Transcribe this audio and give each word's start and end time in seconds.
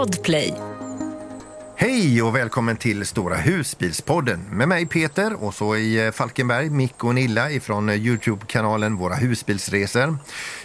Podplay. 0.00 0.54
Hej 1.76 2.22
och 2.22 2.36
välkommen 2.36 2.76
till 2.76 3.06
Stora 3.06 3.36
husbilspodden 3.36 4.40
med 4.50 4.68
mig 4.68 4.86
Peter 4.86 5.44
och 5.44 5.54
så 5.54 5.76
i 5.76 6.06
eh, 6.06 6.12
Falkenberg 6.12 6.70
Mick 6.70 7.04
och 7.04 7.14
Nilla 7.14 7.50
ifrån 7.50 7.88
eh, 7.88 7.94
Youtube-kanalen 7.94 8.96
Våra 8.96 9.14
husbilsresor. 9.14 10.16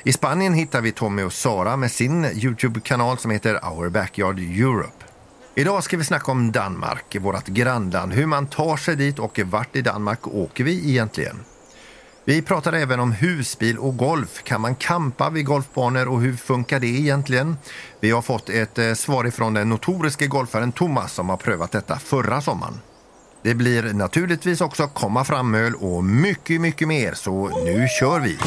I 0.03 0.13
Spanien 0.13 0.53
hittar 0.53 0.81
vi 0.81 0.91
Tommy 0.91 1.23
och 1.23 1.33
Sara 1.33 1.77
med 1.77 1.91
sin 1.91 2.25
Youtube-kanal 2.25 3.17
som 3.17 3.31
heter 3.31 3.65
Our 3.65 3.89
Backyard 3.89 4.39
Europe. 4.39 5.05
Idag 5.55 5.83
ska 5.83 5.97
vi 5.97 6.03
snacka 6.03 6.31
om 6.31 6.51
Danmark, 6.51 7.15
vårt 7.21 7.47
grannland, 7.47 8.13
hur 8.13 8.25
man 8.25 8.47
tar 8.47 8.77
sig 8.77 8.95
dit 8.95 9.19
och 9.19 9.39
vart 9.45 9.75
i 9.75 9.81
Danmark 9.81 10.27
åker 10.27 10.63
vi 10.63 10.89
egentligen? 10.89 11.39
Vi 12.27 12.41
pratar 12.41 12.73
även 12.73 12.99
om 12.99 13.11
husbil 13.11 13.77
och 13.77 13.97
golf. 13.97 14.43
Kan 14.43 14.61
man 14.61 14.75
kampa 14.75 15.29
vid 15.29 15.45
golfbanor 15.45 16.07
och 16.07 16.21
hur 16.21 16.33
funkar 16.33 16.79
det 16.79 16.87
egentligen? 16.87 17.57
Vi 17.99 18.11
har 18.11 18.21
fått 18.21 18.49
ett 18.49 18.77
eh, 18.77 18.93
svar 18.93 19.27
ifrån 19.27 19.53
den 19.53 19.69
notoriske 19.69 20.27
golfaren 20.27 20.71
Thomas 20.71 21.13
som 21.13 21.29
har 21.29 21.37
prövat 21.37 21.71
detta 21.71 21.99
förra 21.99 22.41
sommaren. 22.41 22.79
Det 23.41 23.55
blir 23.55 23.93
naturligtvis 23.93 24.61
också 24.61 24.87
komma 24.87 25.23
fram-öl 25.23 25.75
och 25.75 26.03
mycket, 26.03 26.61
mycket 26.61 26.87
mer, 26.87 27.13
så 27.13 27.63
nu 27.65 27.87
kör 27.99 28.19
vi! 28.19 28.37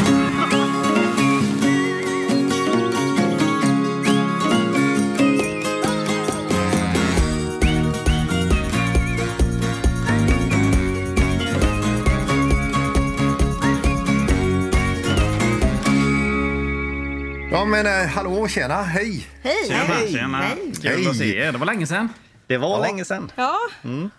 Ja 17.59 17.65
men 17.65 17.87
eh, 17.87 18.07
hallå, 18.09 18.49
tjena, 18.49 18.83
hej! 18.83 19.27
Hej! 19.43 19.55
Tjena, 19.69 20.19
tjena. 20.19 20.45
Kul 20.83 21.09
att 21.09 21.17
se 21.17 21.37
er. 21.37 21.53
Det 21.53 21.59
var 21.59 21.67
länge 21.67 21.87
sedan. 21.87 22.09
Det 22.47 22.59
var 22.59 22.81
länge 22.81 23.05
sedan. 23.05 23.33
Ja, 23.37 23.57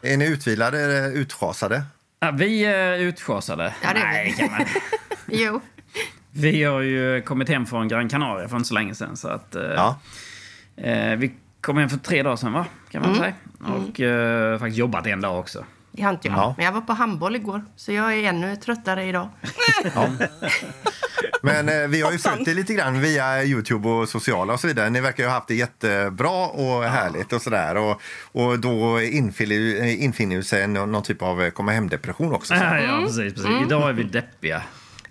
Är 0.02 0.18
ni 0.18 0.26
utvilade 0.28 0.82
eller 0.82 1.12
utschasade? 1.12 1.84
Ja, 2.20 2.32
vi 2.32 2.66
är 2.66 2.98
utschasade. 2.98 3.74
Ja, 3.84 3.94
det 3.94 4.00
är 4.00 4.24
vi. 4.24 4.30
Nej, 4.30 4.36
kan 4.38 4.52
man. 4.52 4.66
jo. 5.28 5.62
Vi 6.32 6.64
har 6.64 6.82
ju 6.82 7.22
kommit 7.22 7.50
hem 7.50 7.66
från 7.66 7.88
Gran 7.88 8.10
Canaria 8.10 8.48
för 8.50 8.56
inte 8.58 8.68
så 8.68 8.74
länge 8.74 8.96
sedan. 8.96 9.18
Så 9.18 9.28
att, 9.28 9.56
eh, 9.56 9.62
Ja. 9.64 10.00
eh, 10.78 11.16
vi 11.16 11.32
kom 11.62 11.78
hem 11.78 11.90
för 11.90 11.98
tre 11.98 12.24
dagar 12.24 12.36
sedan, 12.36 12.54
va? 12.54 12.66
kan 12.92 13.02
man 13.02 13.16
säga. 13.16 13.34
Och 13.60 14.00
eh, 14.00 14.60
faktiskt 14.60 14.78
jobbat 14.78 15.08
en 15.08 15.22
dag 15.22 15.40
också. 15.40 15.66
Det 15.92 16.02
har 16.02 16.12
inte 16.12 16.28
jag. 16.28 16.38
Ja. 16.38 16.54
Men 16.58 16.66
jag 16.66 16.72
var 16.72 16.82
på 16.82 16.94
handboll 16.94 17.36
igår, 17.36 17.66
så 17.76 17.92
jag 17.92 18.14
är 18.14 18.24
ännu 18.30 18.56
tröttare 18.56 19.06
idag. 19.06 19.30
Men 21.42 21.70
eh, 21.70 21.88
vi 21.88 22.02
har 22.02 22.12
ju 22.12 22.18
följt 22.18 22.46
det 22.46 22.54
lite 22.54 22.74
grann 22.74 23.02
via 23.02 23.44
Youtube 23.44 23.90
och 23.90 24.10
sociala 24.10 24.54
och 24.54 24.60
så 24.60 24.68
vidare. 24.68 24.90
Ni 24.90 25.02
verkar 25.02 25.24
ju 25.24 25.30
ha 25.30 25.36
haft 25.36 25.48
det 25.48 25.56
jättebra 25.56 26.48
och 26.48 26.84
härligt 26.84 27.34
och 27.34 27.42
sådär. 27.42 27.78
Och, 27.78 28.02
och 28.32 28.60
då 28.60 29.02
infinner, 29.02 29.82
eh, 29.82 30.04
infinner 30.04 30.36
ju 30.36 30.44
sig 30.44 30.68
någon, 30.68 30.92
någon 30.92 31.04
typ 31.04 31.22
av 31.22 31.44
eh, 31.44 31.50
komma 31.50 31.72
hem-depression 31.72 32.34
också. 32.34 32.56
Så. 32.56 32.64
Ja, 32.64 32.80
ja 32.80 33.02
precis. 33.02 33.34
precis. 33.34 33.66
Idag 33.66 33.90
är 33.90 33.94
vi 33.94 34.04
deppiga. 34.04 34.64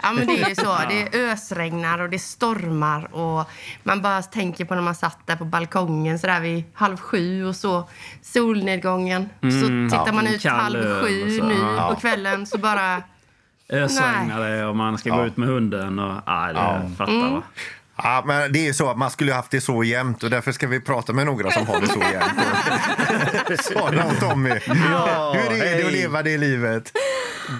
Ja, 0.02 0.12
men 0.12 0.26
det 0.26 0.42
är 0.42 0.48
ju 0.48 0.54
så. 0.54 0.78
Det 0.88 1.18
ösregnar 1.18 1.98
och 1.98 2.10
det 2.10 2.18
stormar 2.18 3.14
och 3.14 3.50
man 3.82 4.02
bara 4.02 4.22
tänker 4.22 4.64
på 4.64 4.74
när 4.74 4.82
man 4.82 4.94
satt 4.94 5.18
där 5.26 5.36
på 5.36 5.44
balkongen 5.44 6.18
så 6.18 6.26
där 6.26 6.40
vid 6.40 6.64
halv 6.74 6.96
sju 6.96 7.44
och 7.44 7.56
så 7.56 7.88
solnedgången. 8.22 9.28
så 9.40 9.96
tittar 9.96 10.12
man 10.12 10.26
en 10.26 10.34
ut 10.34 10.44
halv 10.44 11.02
sju 11.02 11.42
nu 11.42 11.54
ja. 11.54 11.90
på 11.94 12.00
kvällen 12.00 12.46
så 12.46 12.58
bara... 12.58 13.02
Ösregnar 13.72 14.50
det 14.50 14.66
och 14.66 14.76
man 14.76 14.98
ska 14.98 15.16
gå 15.16 15.26
ut 15.26 15.36
med 15.36 15.48
hunden. 15.48 15.98
Och, 15.98 16.22
ja, 16.26 16.80
det 16.90 16.96
fattar 16.96 17.30
va? 17.30 17.42
Ja, 18.02 18.22
men 18.26 18.52
det 18.52 18.58
är 18.58 18.64
ju 18.64 18.74
så 18.74 18.90
att 18.90 18.98
man 18.98 19.10
skulle 19.10 19.32
ha 19.32 19.36
haft 19.36 19.50
det 19.50 19.60
så 19.60 19.84
jämnt 19.84 20.22
och 20.22 20.30
därför 20.30 20.52
ska 20.52 20.66
vi 20.66 20.80
prata 20.80 21.12
med 21.12 21.26
några 21.26 21.50
som 21.50 21.66
har 21.66 21.80
det 21.80 21.86
så 21.86 22.00
jämnt. 22.12 23.60
Sara 23.64 24.04
och 24.04 24.20
Tommy, 24.20 24.50
Ja, 24.90 25.32
hur 25.36 25.62
är 25.62 25.76
det 25.76 25.86
att 25.86 25.92
leva 25.92 26.22
det 26.22 26.38
livet? 26.38 26.92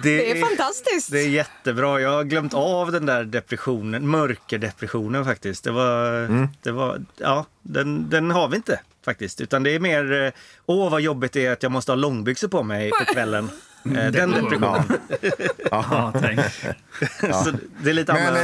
Det 0.03 0.31
är 0.31 0.45
fantastiskt. 0.45 1.11
Det 1.11 1.19
är 1.19 1.29
jättebra. 1.29 1.99
Jag 2.01 2.09
har 2.09 2.23
glömt 2.23 2.53
av 2.53 2.91
den 2.91 3.05
där 3.05 3.23
depressionen, 3.23 4.07
mörkerdepressionen 4.07 5.25
faktiskt. 5.25 5.63
Det 5.63 5.71
var, 5.71 6.27
det 6.63 6.71
var, 6.71 7.01
ja, 7.17 7.45
den, 7.61 8.09
den 8.09 8.31
har 8.31 8.47
vi 8.47 8.55
inte 8.55 8.79
faktiskt. 9.05 9.41
Utan 9.41 9.63
det 9.63 9.71
är 9.75 9.79
mer, 9.79 10.23
eh, 10.25 10.31
åh 10.65 10.91
vad 10.91 11.01
jobbigt 11.01 11.33
det 11.33 11.45
är 11.45 11.51
att 11.51 11.63
jag 11.63 11.71
måste 11.71 11.91
ha 11.91 11.95
långbyxor 11.95 12.47
på 12.47 12.63
mig 12.63 12.91
på 12.99 13.13
kvällen. 13.13 13.49
Eh, 13.85 14.11
Den 14.11 14.31
depressionen. 14.31 14.83
Ja, 15.71 16.13
tänk. 16.21 16.39
Så 17.43 17.51
det 17.83 17.89
är 17.89 17.93
lite 17.93 18.13
Men, 18.13 18.27
annan 18.27 18.43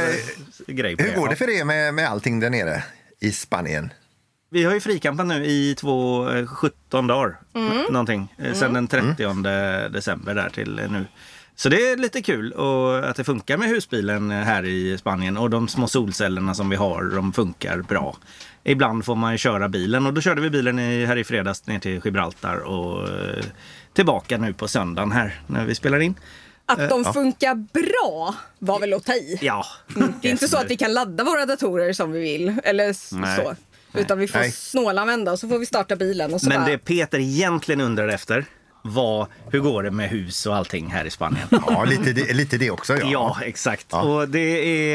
eh, 0.66 0.74
grej 0.74 0.96
på 0.96 1.02
Hur 1.02 1.14
går 1.16 1.28
det 1.28 1.36
för 1.36 1.50
er 1.50 1.64
med, 1.64 1.94
med 1.94 2.08
allting 2.08 2.40
där 2.40 2.50
nere 2.50 2.82
i 3.20 3.32
Spanien? 3.32 3.92
Vi 4.50 4.64
har 4.64 4.74
ju 4.74 4.80
frikampat 4.80 5.26
nu 5.26 5.46
i 5.46 5.74
två, 5.74 6.28
eh, 6.30 6.46
17 6.46 7.06
dagar. 7.06 7.40
Mm. 7.54 7.82
Någonting. 7.90 8.34
Eh, 8.38 8.52
Sen 8.52 8.72
den 8.72 8.88
30 8.88 9.88
december 9.88 10.34
där 10.34 10.48
till 10.50 10.78
eh, 10.78 10.90
nu. 10.90 11.06
Så 11.58 11.68
det 11.68 11.90
är 11.90 11.96
lite 11.96 12.22
kul 12.22 12.52
och 12.52 13.08
att 13.08 13.16
det 13.16 13.24
funkar 13.24 13.56
med 13.56 13.68
husbilen 13.68 14.30
eh, 14.30 14.38
här 14.38 14.64
i 14.64 14.98
Spanien. 14.98 15.36
Och 15.36 15.50
de 15.50 15.68
små 15.68 15.88
solcellerna 15.88 16.54
som 16.54 16.68
vi 16.68 16.76
har, 16.76 17.04
de 17.04 17.32
funkar 17.32 17.78
bra. 17.78 18.16
Ibland 18.64 19.04
får 19.04 19.14
man 19.14 19.32
ju 19.32 19.38
köra 19.38 19.68
bilen 19.68 20.06
och 20.06 20.14
då 20.14 20.20
körde 20.20 20.40
vi 20.40 20.50
bilen 20.50 20.78
i, 20.78 21.04
här 21.04 21.16
i 21.16 21.24
fredags 21.24 21.66
ner 21.66 21.78
till 21.78 22.00
Gibraltar 22.04 22.56
och 22.56 23.08
eh, 23.08 23.44
tillbaka 23.92 24.38
nu 24.38 24.52
på 24.52 24.68
söndagen 24.68 25.12
här 25.12 25.40
när 25.46 25.64
vi 25.64 25.74
spelar 25.74 26.00
in. 26.00 26.14
Att 26.66 26.88
de 26.88 27.04
funkar 27.04 27.54
bra 27.54 28.34
var 28.58 28.80
väl 28.80 28.94
att 28.94 29.04
ta 29.04 29.12
i. 29.12 29.38
Ja. 29.42 29.66
Det 30.22 30.28
är 30.28 30.32
inte 30.32 30.48
så 30.48 30.56
att 30.56 30.70
vi 30.70 30.76
kan 30.76 30.92
ladda 30.92 31.24
våra 31.24 31.46
datorer 31.46 31.92
som 31.92 32.12
vi 32.12 32.20
vill. 32.20 32.54
Eller 32.64 33.14
Nej. 33.16 33.36
så. 33.36 33.56
Utan 33.98 34.18
vi 34.18 34.28
får 34.28 34.38
Nej. 34.38 34.52
snålanvända 34.52 35.32
och 35.32 35.38
så 35.38 35.48
får 35.48 35.58
vi 35.58 35.66
starta 35.66 35.96
bilen. 35.96 36.34
Och 36.34 36.40
så 36.40 36.48
Men 36.48 36.60
bara, 36.60 36.70
det 36.70 36.78
Peter 36.78 37.18
egentligen 37.18 37.80
undrar 37.80 38.08
efter 38.08 38.44
var 38.86 39.26
hur 39.50 39.60
går 39.60 39.82
det 39.82 39.90
med 39.90 40.08
hus 40.10 40.46
och 40.46 40.56
allting 40.56 40.86
här 40.86 41.04
i 41.04 41.10
Spanien? 41.10 41.48
Ja, 41.50 41.84
lite 41.84 42.12
det, 42.12 42.32
lite 42.34 42.58
det 42.58 42.70
också. 42.70 42.96
Ja. 42.96 43.08
Ja, 43.12 43.36
exakt. 43.44 43.86
Ja. 43.90 44.02
Och 44.02 44.28
det 44.28 44.38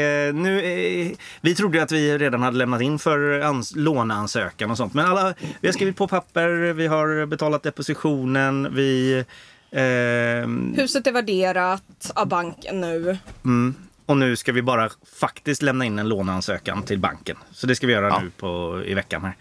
är, 0.00 0.32
nu 0.32 0.58
är, 0.64 1.12
vi 1.40 1.54
trodde 1.54 1.82
att 1.82 1.92
vi 1.92 2.18
redan 2.18 2.42
hade 2.42 2.56
lämnat 2.56 2.80
in 2.82 2.98
för 2.98 3.40
ans, 3.40 3.72
låneansökan 3.76 4.70
och 4.70 4.76
sånt. 4.76 4.94
Men 4.94 5.06
alla, 5.06 5.34
vi 5.60 5.68
har 5.68 5.72
skrivit 5.72 5.96
på 5.96 6.08
papper, 6.08 6.72
vi 6.72 6.86
har 6.86 7.26
betalat 7.26 7.62
depositionen, 7.62 8.74
vi... 8.74 9.24
ehm, 9.72 10.74
Huset 10.76 11.06
är 11.06 11.12
värderat 11.12 12.10
av 12.14 12.28
banken 12.28 12.80
nu. 12.80 13.16
mm, 13.44 13.74
och 14.06 14.16
nu 14.16 14.36
ska 14.36 14.52
vi 14.52 14.62
bara 14.62 14.90
faktiskt 15.20 15.62
lämna 15.62 15.84
in 15.84 15.98
en 15.98 16.08
låneansökan 16.08 16.82
till 16.82 16.98
banken. 16.98 17.36
Så 17.52 17.66
det 17.66 17.74
ska 17.76 17.86
vi 17.86 17.92
göra 17.92 18.08
Ja. 18.08 18.20
nu 18.22 18.30
på, 18.30 18.82
i 18.86 18.94
veckan 18.94 19.22
här. 19.24 19.34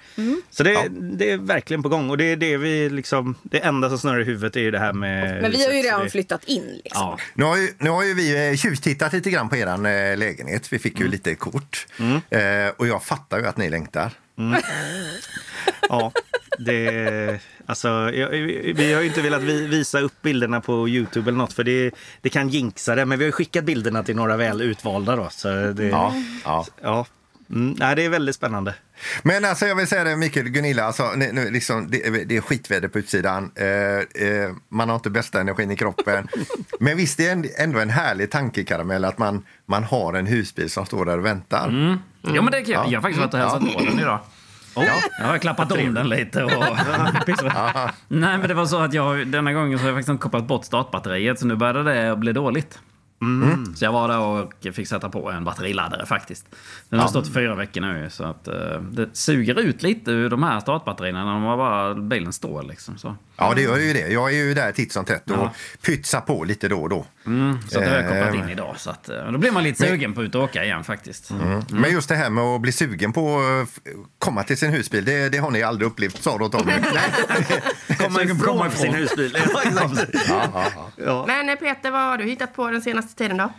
Så 0.50 0.64
det, 0.64 0.88
det 0.92 1.32
är 1.32 1.38
verkligen 1.38 1.84
på 1.84 1.90
gång. 1.90 2.10
Och 2.10 2.18
det 2.18 2.24
är 2.24 2.36
det 2.36 2.58
vi 2.58 2.90
liksom, 2.90 3.36
det 3.44 3.60
enda 3.60 3.90
som 3.90 3.98
snurrar 3.98 4.20
i 4.20 4.24
huvudet 4.24 4.56
är 4.56 4.60
ju 4.60 4.72
det 4.72 4.80
här 4.80 4.94
med 4.94 5.42
Men 5.42 5.52
vi 5.52 5.66
har 5.66 5.72
ju 5.74 5.82
redan 5.82 6.04
det- 6.04 6.10
flyttat 6.10 6.44
in. 6.44 6.64
Liksom. 6.84 7.02
Ja, 7.02 7.18
Nu 7.34 7.44
har, 7.44 7.58
ju, 7.58 7.70
nu 7.78 7.90
har 7.90 8.04
ju 8.04 8.14
vi 8.14 8.50
eh, 8.50 8.56
tjuvtittat 8.56 9.14
lite 9.14 9.30
grann 9.32 9.50
på 9.50 9.56
er 9.56 9.68
eh, 9.68 10.18
lägenhet. 10.18 10.74
Vi 10.74 10.80
fick 10.80 11.00
ju 11.00 11.08
lite 11.08 11.36
kort. 11.36 11.88
Eh, 12.30 12.42
och 12.78 12.88
jag 12.88 13.04
fattar 13.04 13.40
ju 13.40 13.48
att 13.48 13.58
ni 13.58 13.70
längtar. 13.70 14.12
Ja, 15.90 16.12
det... 16.66 17.40
Alltså, 17.66 17.88
jag, 18.14 18.30
vi 18.76 18.94
har 18.94 19.02
ju 19.02 19.08
inte 19.08 19.22
velat 19.22 19.42
vi- 19.42 19.68
visa 19.68 20.00
upp 20.00 20.22
bilderna 20.22 20.62
på 20.62 20.90
Youtube 20.90 21.30
eller 21.30 21.38
något 21.38 21.54
för 21.54 21.64
det, 21.64 21.92
det 22.22 22.30
kan 22.30 22.50
jinxa 22.50 22.96
det. 22.96 23.06
Men 23.06 23.20
vi 23.20 23.26
har 23.26 23.32
skickat 23.32 23.64
bilderna 23.64 24.04
till 24.04 24.16
några 24.16 24.38
väl 24.38 24.62
utvalda 24.62 25.16
då. 25.16 25.28
Så 25.32 25.48
det, 25.72 25.88
Ja, 25.88 26.14
ja. 26.46 26.66
ja. 26.82 27.06
Mm, 27.50 27.76
nej, 27.80 27.96
det 27.96 28.06
är 28.06 28.10
väldigt 28.10 28.36
spännande. 28.36 28.76
Men 29.24 29.46
alltså 29.46 29.66
jag 29.66 29.76
vill 29.76 29.88
säga 29.88 30.04
det 30.04 30.16
Mikael 30.16 30.50
Gunilla, 30.50 30.84
alltså, 30.84 31.12
nu, 31.16 31.30
nu, 31.32 31.52
liksom, 31.52 31.92
det, 31.92 32.24
det 32.26 32.38
är 32.38 32.42
skitväder 32.42 32.88
på 32.88 33.00
utsidan. 33.00 33.52
Eh, 33.56 33.68
eh, 34.28 34.52
man 34.70 34.90
har 34.90 34.96
inte 34.96 35.10
bästa 35.10 35.42
energin 35.42 35.72
i 35.72 35.76
kroppen. 35.76 36.28
Men 36.80 36.98
visst 36.98 37.20
är 37.20 37.36
det 37.36 37.62
ändå 37.62 37.80
en 37.80 37.90
härlig 37.90 38.32
tankekaramell 38.32 39.06
att 39.06 39.18
man, 39.18 39.46
man 39.66 39.84
har 39.84 40.14
en 40.14 40.26
husbil 40.28 40.70
som 40.70 40.86
står 40.86 41.06
där 41.06 41.18
och 41.18 41.26
väntar. 41.26 41.68
Mm. 41.68 41.98
Jo, 42.24 42.42
men 42.42 42.52
det 42.52 42.58
är 42.58 42.64
kul. 42.64 42.74
Ja. 42.74 42.86
Jag 42.90 42.98
har 42.98 43.02
faktiskt 43.02 43.20
varit 43.22 43.34
och 43.34 43.40
hälsat 43.40 43.74
på 43.74 43.80
den 43.86 44.00
idag. 44.00 44.20
Oh. 44.76 44.86
Jag 45.20 45.28
har 45.28 45.38
klappat 45.38 45.72
om 45.72 45.94
den 45.94 46.10
lite. 46.10 46.44
Och... 46.44 46.52
Nej, 48.08 48.38
men 48.38 48.48
det 48.48 48.54
var 48.54 48.66
så 48.66 48.80
att 48.80 48.94
jag 48.94 49.28
denna 49.28 49.54
gången 49.54 49.78
så 49.78 49.84
har 49.84 49.90
jag 49.90 49.98
faktiskt 49.98 50.10
inte 50.10 50.22
kopplat 50.22 50.48
bort 50.48 50.66
startbatteriet 50.66 51.40
så 51.40 51.46
nu 51.48 51.56
började 51.56 51.84
det 51.84 52.16
bli 52.16 52.34
dåligt. 52.34 52.80
Mm. 53.22 53.76
Så 53.76 53.86
jag 53.86 53.92
var 53.92 54.08
där 54.08 54.20
och 54.20 54.68
fick 54.74 54.88
sätta 54.88 55.10
på 55.10 55.32
en 55.32 55.44
batteriladdare 55.44 56.06
faktiskt. 56.06 56.46
Den 56.90 57.00
har 57.00 57.08
stått 57.08 57.28
i 57.28 57.32
fyra 57.32 57.56
veckor 57.56 57.82
nu 57.82 58.10
så 58.10 58.24
att 58.24 58.48
eh, 58.48 58.82
det 58.92 59.10
suger 59.14 59.60
ut 59.60 59.84
lite 59.84 60.12
ur 60.12 60.30
de 60.30 60.44
här 60.44 60.60
startbatterierna 60.60 61.26
när 61.26 61.48
har 61.48 61.58
bara 61.58 61.96
bilen 61.96 62.34
står 62.34 62.64
liksom. 62.64 62.98
Så, 62.98 63.16
Ja, 63.38 63.54
det 63.56 63.62
gör 63.62 63.78
ju 63.78 63.94
det. 63.94 64.08
Jag 64.08 64.30
är 64.34 64.36
ju 64.36 64.54
där 64.54 64.72
titt 64.72 64.92
som 64.92 65.06
tätt 65.06 65.32
och 65.32 65.38
Ja. 65.38 65.54
pytsar 65.86 66.22
på 66.22 66.44
lite 66.44 66.68
då 66.68 66.82
och 66.82 66.90
då. 66.90 67.06
Så 67.70 67.80
att 67.80 67.86
det 67.86 67.90
har 67.90 67.98
jag 67.98 68.08
kopplat 68.08 68.36
in 68.36 68.42
Eh, 68.42 68.52
idag. 68.52 68.76
Så 68.78 68.90
att, 68.90 69.10
eh, 69.10 69.32
då 69.32 69.38
blir 69.38 69.52
man 69.52 69.64
lite 69.64 69.88
sugen 69.88 70.14
på 70.14 70.22
att 70.22 70.26
ut 70.26 70.36
och 70.36 70.44
åka 70.44 70.64
igen 70.64 70.84
faktiskt. 70.84 71.30
Mm. 71.30 71.64
Men 71.70 71.92
just 71.92 72.10
det 72.10 72.16
här 72.16 72.30
med 72.30 72.44
att 72.44 72.62
bli 72.62 72.72
sugen 72.72 73.14
på 73.14 73.40
att 73.40 73.94
komma 74.20 74.44
till 74.44 74.58
sin 74.58 74.72
husbil, 74.72 75.06
det, 75.06 75.30
det 75.30 75.38
har 75.38 75.52
ni 75.52 75.64
aldrig 75.64 75.88
upplevt, 75.88 76.24
Sara 76.24 76.46
och 76.46 76.52
Tommy? 76.52 76.72
Komma 77.98 78.24
ifrån 78.24 78.72
sin 78.72 78.94
husbil. 78.94 79.38
Ja, 80.28 80.72
ja, 80.76 80.92
ja. 80.96 81.24
Men 81.28 81.50
eh, 81.50 81.56
Peter, 81.56 81.92
vad 81.92 82.02
har 82.02 82.18
du 82.18 82.24
hittat 82.24 82.56
på 82.56 82.70
den 82.70 82.82
senaste 82.82 83.16
tiden 83.16 83.38
då? 83.38 83.52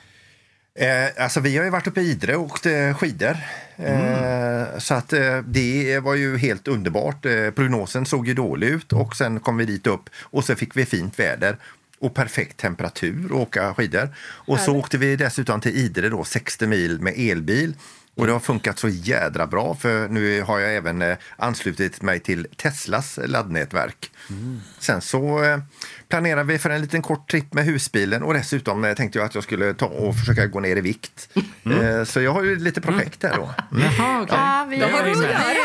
Eh, 0.75 1.25
alltså 1.25 1.41
vi 1.41 1.57
har 1.57 1.65
ju 1.65 1.71
varit 1.71 1.87
uppe 1.87 2.01
i 2.01 2.11
Idre 2.11 2.37
och 2.37 2.43
åkt 2.43 2.67
eh, 2.67 2.95
skidor. 2.95 3.37
Eh, 3.77 4.79
så 4.79 4.95
att 4.95 5.13
eh, 5.13 5.39
det 5.39 6.01
var 6.03 6.15
ju 6.15 6.39
helt 6.39 6.69
underbart. 6.69 7.27
Eh, 7.27 7.51
prognosen 7.51 8.07
såg 8.07 8.29
ju 8.29 8.35
dålig 8.35 8.69
ut 8.69 8.93
och 8.93 9.17
sen 9.17 9.41
kom 9.41 9.57
vi 9.57 9.65
dit 9.65 9.87
upp 9.87 10.11
och 10.21 10.45
så 10.45 10.55
fick 10.55 10.77
vi 10.77 10.87
fint 10.87 11.19
väder 11.19 11.57
och 12.03 12.15
perfekt 12.15 12.57
temperatur 12.57 13.25
att 13.25 13.31
åka 13.31 13.75
skidor. 13.75 14.09
Och 14.21 14.61
så 14.61 14.77
åkte 14.77 14.99
vi 14.99 15.17
dessutom 15.17 15.61
till 15.61 15.77
Idre 15.77 16.09
då 16.09 16.25
60 16.25 16.67
mil 16.67 17.01
med 17.01 17.15
elbil. 17.17 17.75
Och 18.17 18.27
det 18.27 18.33
har 18.33 18.41
funkat 18.41 18.79
så 18.79 18.89
jädra 18.89 19.47
bra 19.47 19.75
för 19.75 20.09
nu 20.09 20.43
har 20.43 20.59
jag 20.59 20.77
även 20.77 21.03
eh, 21.03 21.17
anslutit 21.37 22.03
mig 22.03 22.21
till 22.21 22.47
Teslas 22.57 23.19
laddnätverk. 23.27 24.11
Sen 24.79 25.01
så 25.01 25.45
eh, 25.45 25.59
planerar 26.09 26.45
vi 26.45 26.59
för 26.59 26.71
en 26.71 26.81
liten 26.81 27.03
kort 27.03 27.31
tripp 27.31 27.55
med 27.55 27.65
husbilen 27.65 28.23
och 28.23 28.35
dessutom 28.35 28.85
eh, 28.85 28.95
tänkte 28.95 29.19
jag 29.19 29.27
att 29.27 29.35
jag 29.35 29.45
skulle 29.45 29.75
ta 29.75 29.87
och 29.87 30.17
försöka 30.17 30.47
gå 30.47 30.61
ner 30.61 30.77
i 30.77 30.81
vikt. 30.81 31.29
Eh, 31.65 32.05
Så 32.05 32.21
jag 32.21 32.33
har 32.33 32.43
ju 32.43 32.59
lite 32.59 32.81
projekt 32.81 33.21
där 33.21 33.37
då. 33.37 33.51
Mm. 33.77 33.83
Jaha, 33.99 34.23
okej. 34.23 34.37
Ja, 34.39 34.67
vi 34.71 34.81
har 34.81 34.91
med. 34.91 35.17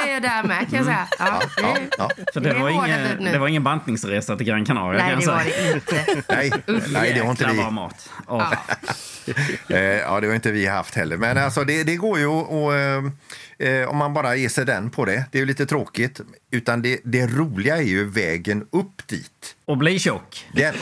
grejer 0.05 0.21
där 0.21 0.43
med 0.43 0.59
kan 0.69 0.77
jag 0.77 0.85
säga. 0.85 1.07
Ja, 1.19 1.41
Ja, 1.57 1.73
det, 1.79 1.87
ja. 1.97 2.09
Så 2.33 2.39
det 2.39 2.49
Det 2.49 2.55
är 2.55 2.59
var, 2.59 2.69
ingen, 2.69 3.23
det 3.23 3.39
var 3.39 3.47
ingen 3.47 3.63
bantningsresa 3.63 4.35
till 4.37 4.45
Gran 4.45 4.65
Canaria 4.65 5.01
nej, 5.01 5.09
kan 5.11 5.19
det 5.19 5.25
jag 5.25 5.33
var 5.33 5.41
säga. 5.43 5.63
det 5.63 5.73
inte. 5.73 6.23
Nej, 6.35 6.51
nej, 6.91 7.13
det 7.13 7.19
har 7.19 7.29
inte 7.31 7.47
vi. 7.47 7.71
mat. 7.71 8.09
Eh, 9.69 9.79
ja, 9.79 10.19
det 10.19 10.27
har 10.27 10.35
inte 10.35 10.51
vi 10.51 10.65
haft 10.67 10.95
heller. 10.95 11.17
Men 11.17 11.37
alltså, 11.37 11.63
det, 11.63 11.83
det 11.83 11.95
går 11.95 12.19
ju 12.19 12.36
att, 12.39 12.49
och, 12.49 12.75
eh, 12.75 13.03
eh, 13.81 13.89
om 13.89 13.97
man 13.97 14.13
bara 14.13 14.35
ger 14.35 14.49
sig 14.49 14.65
den 14.65 14.89
på 14.89 15.05
det. 15.05 15.25
Det 15.31 15.37
är 15.37 15.39
ju 15.39 15.45
lite 15.45 15.65
tråkigt. 15.65 16.21
Utan 16.51 16.81
det, 16.81 16.99
det 17.03 17.27
roliga 17.27 17.77
är 17.77 17.81
ju 17.81 18.09
vägen 18.09 18.67
upp 18.71 19.07
dit. 19.07 19.55
Och 19.65 19.77
bli 19.77 19.99
tjock. 19.99 20.47
Den, 20.51 20.73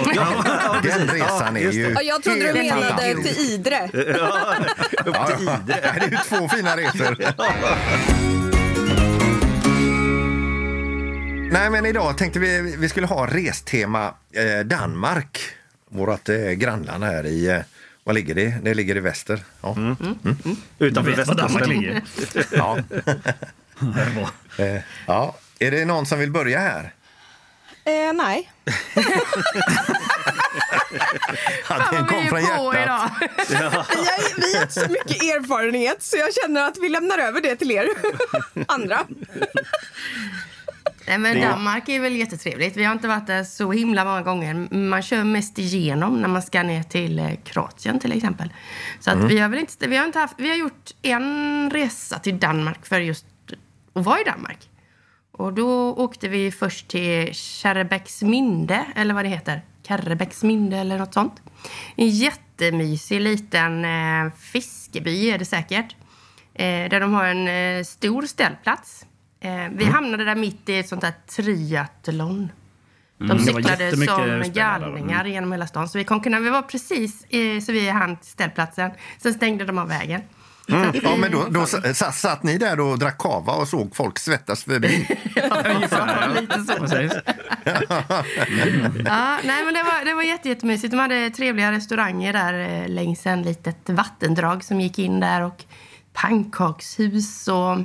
den 0.84 1.08
resan 1.14 1.58
är 1.58 1.62
just 1.62 1.78
ju 1.78 1.92
Ja, 1.96 2.02
jag 2.02 2.24
trodde 2.24 2.54
du 2.54 2.64
menade 2.64 3.24
till 3.24 3.52
Idre. 3.52 3.90
Ja, 5.06 5.30
ja. 5.46 5.60
Det 5.68 5.74
är 5.74 6.10
ju 6.12 6.18
två 6.18 6.50
fina 6.50 6.78
resor. 6.78 7.18
Nej, 11.52 11.70
men 11.70 11.86
idag 11.86 12.18
tänkte 12.18 12.40
vi 12.40 12.76
vi 12.78 12.90
skulle 12.90 13.08
ha 13.08 13.28
restema 13.28 14.14
eh, 14.34 14.66
Danmark. 14.66 15.40
Vårt 15.90 16.30
eh, 16.30 16.36
grannland 16.38 17.04
här 17.04 17.26
i... 17.26 17.62
Vad 18.08 18.16
ligger 18.16 18.36
det? 18.36 18.58
Det 18.64 18.74
ligger 18.74 18.98
i 18.98 19.00
väster. 19.00 19.44
Ja. 19.62 19.76
Utanför 20.80 21.12
Vet 21.12 21.28
var 21.28 21.36
Danmark 21.36 21.68
västkusten. 21.68 21.70
ligger. 21.70 22.02
Ja. 22.52 22.78
Det 23.80 24.02
är 24.02 24.10
bra. 24.16 24.66
Eh, 24.66 24.82
ja. 25.08 25.36
Är 25.60 25.72
det 25.72 25.86
någon 25.86 26.06
som 26.06 26.20
vill 26.20 26.32
börja 26.32 26.60
här? 26.60 26.94
Eh, 27.86 28.14
nej. 28.14 28.52
Ja, 31.70 31.76
Fan 31.76 31.94
den 31.96 32.04
vi 32.04 32.10
kom 32.10 32.18
är 32.18 32.30
från 32.30 32.42
på 32.58 32.74
hjärtat. 32.74 32.84
idag. 32.84 33.10
Jag, 33.62 33.86
vi 34.38 34.58
har 34.58 34.68
så 34.70 34.80
mycket 34.92 35.24
erfarenhet 35.24 36.04
så 36.04 36.18
jag 36.18 36.34
känner 36.34 36.68
att 36.68 36.78
vi 36.82 36.90
lämnar 36.90 37.18
över 37.18 37.42
det 37.42 37.56
till 37.56 37.72
er 37.72 37.88
andra. 38.68 39.00
Nej, 41.08 41.18
men 41.18 41.42
Danmark 41.42 41.90
är 41.90 42.00
väl 42.00 42.16
jättetrevligt. 42.16 42.78
Vi 42.78 42.84
har 42.84 42.94
inte 42.94 43.08
varit 43.08 43.28
där 43.28 43.44
så 43.44 43.72
himla 43.72 44.06
många 44.06 44.22
gånger. 44.22 44.54
Man 44.76 45.02
kör 45.02 45.24
mest 45.24 45.60
igenom 45.60 46.22
när 46.22 46.28
man 46.28 46.42
ska 46.42 46.64
ner 46.64 46.84
till 46.84 47.20
eh, 47.20 47.32
Kroatien 47.44 48.00
till 48.00 48.12
exempel. 48.12 48.54
Så 49.00 49.12
att 49.12 49.24
vi 49.24 49.40
har 49.40 49.50
väl 49.50 49.60
inte, 49.60 49.88
vi 49.88 49.98
har 49.98 50.06
inte 50.06 50.20
haft, 50.20 50.36
vi 50.38 50.50
har 50.50 50.56
gjort 50.56 50.92
en 51.02 51.70
resa 51.70 52.20
till 52.20 52.40
Danmark 52.40 52.86
för 52.86 53.00
just 53.00 53.26
att 53.94 54.06
vara 54.06 54.20
i 54.20 54.24
Danmark. 54.24 54.70
Och 55.32 55.54
då 55.54 55.94
åkte 55.94 56.28
vi 56.28 56.52
först 56.52 56.88
till 56.88 57.34
Kärrebäcksminde, 57.34 58.86
eller 58.96 59.14
vad 59.14 59.26
det 59.26 59.30
heter. 59.30 59.62
Karrebäcksminde 59.84 60.78
eller 60.78 60.98
något 60.98 61.14
sånt. 61.14 61.42
En 61.96 62.10
jättemysig 62.10 63.22
liten 63.22 63.86
eh, 63.86 64.32
fiskeby 64.40 65.30
är 65.30 65.38
det 65.38 65.46
säkert. 65.46 65.96
Eh, 66.54 66.90
där 66.90 67.00
de 67.00 67.14
har 67.14 67.26
en 67.26 67.48
eh, 67.48 67.84
stor 67.84 68.22
ställplats. 68.22 69.06
Eh, 69.40 69.70
vi 69.72 69.86
hamnade 69.86 70.26
där 70.26 70.36
mitt 70.36 70.70
i 70.70 70.78
ett 70.78 70.90
sånt 70.90 71.04
här 71.04 71.14
triathlon. 71.36 72.52
De 73.18 73.32
Mm, 73.32 73.40
cyklade 73.40 73.92
som 73.92 74.52
galningar 74.54 75.26
genom 75.26 75.52
hela 75.52 75.68
stan. 75.68 75.90
Så 75.90 75.98
vi 75.98 76.04
kom 76.04 76.22
kunna, 76.22 76.40
vi 76.40 76.50
var 76.50 76.62
precis 76.62 77.24
eh, 77.24 77.62
så 77.62 77.72
vi 77.72 77.90
hann 77.90 78.18
till 78.18 78.32
ställplatsen. 78.32 78.92
Sen 79.22 79.34
stängde 79.34 79.66
de 79.66 79.78
av 79.78 79.88
vägen. 79.88 80.22
Mm. 80.70 80.92
Ja, 81.04 81.16
men 81.16 81.32
då, 81.32 81.46
då 81.50 81.66
satt, 81.66 82.16
satt 82.16 82.44
ni 82.44 82.58
där 82.58 82.80
och 82.80 83.00
drack 83.00 83.18
kava 83.18 83.54
och 83.54 83.68
såg 83.68 83.96
folk 83.96 84.20
svettas 84.20 84.64
förbi? 84.64 85.08
Ungefär. 85.76 86.42
Lite 86.42 86.60
så. 86.60 86.74
Ja, 89.06 89.38
nej, 89.44 89.66
men 89.66 89.74
det 89.74 89.84
var, 89.84 90.06
det 90.06 90.14
var 90.14 90.24
jätte, 90.24 90.50
jättemysigt. 90.50 90.92
De 90.92 90.98
hade 91.00 91.30
trevliga 91.30 91.72
restauranger 91.72 92.34
där 92.34 92.84
eh, 92.84 92.90
längs 92.90 93.26
en 93.26 93.44
litet 93.44 93.90
vattendrag 93.90 94.64
som 94.64 94.82
gick 94.82 95.00
in 95.00 95.20
där 95.20 95.42
och 95.42 95.64
pannkakshus 96.14 97.48
och 97.48 97.78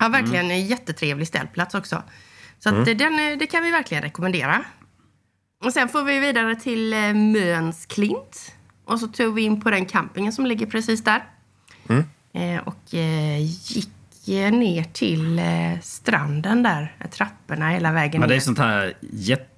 ja, 0.00 0.08
verkligen 0.08 0.44
Mm. 0.44 0.50
en 0.56 0.66
jättetrevlig 0.66 1.28
ställplats 1.28 1.74
också. 1.74 2.02
Så 2.58 2.68
att, 2.68 2.88
eh, 2.88 2.96
den, 2.96 3.18
eh, 3.32 3.38
det 3.38 3.46
kan 3.46 3.62
vi 3.62 3.70
verkligen 3.70 4.02
rekommendera. 4.02 4.64
Och 5.64 5.72
sen 5.72 5.88
får 5.88 6.02
vi 6.04 6.18
vidare 6.18 6.56
till 6.56 6.92
eh, 6.92 7.14
Möns 7.14 7.86
Klint. 7.86 8.54
Och 8.84 9.00
så 9.00 9.06
tog 9.06 9.34
vi 9.34 9.42
in 9.42 9.60
på 9.60 9.70
den 9.70 9.86
campingen 9.86 10.32
som 10.32 10.46
ligger 10.46 10.66
precis 10.66 11.04
där. 11.04 11.24
Mm. 11.88 12.04
Eh, 12.32 12.62
och 12.68 12.94
eh, 12.94 13.40
gick 13.42 13.90
ner 14.52 14.84
till 14.92 15.38
eh, 15.38 15.80
stranden 15.82 16.62
där, 16.62 16.96
trapporna 17.10 17.70
hela 17.70 17.92
vägen 17.92 18.20
Men 18.20 18.28
det 18.28 18.34
är 18.34 18.36
ner. 18.36 18.40
sånt 18.40 18.58
här 18.58 18.94
jätte... 19.00 19.49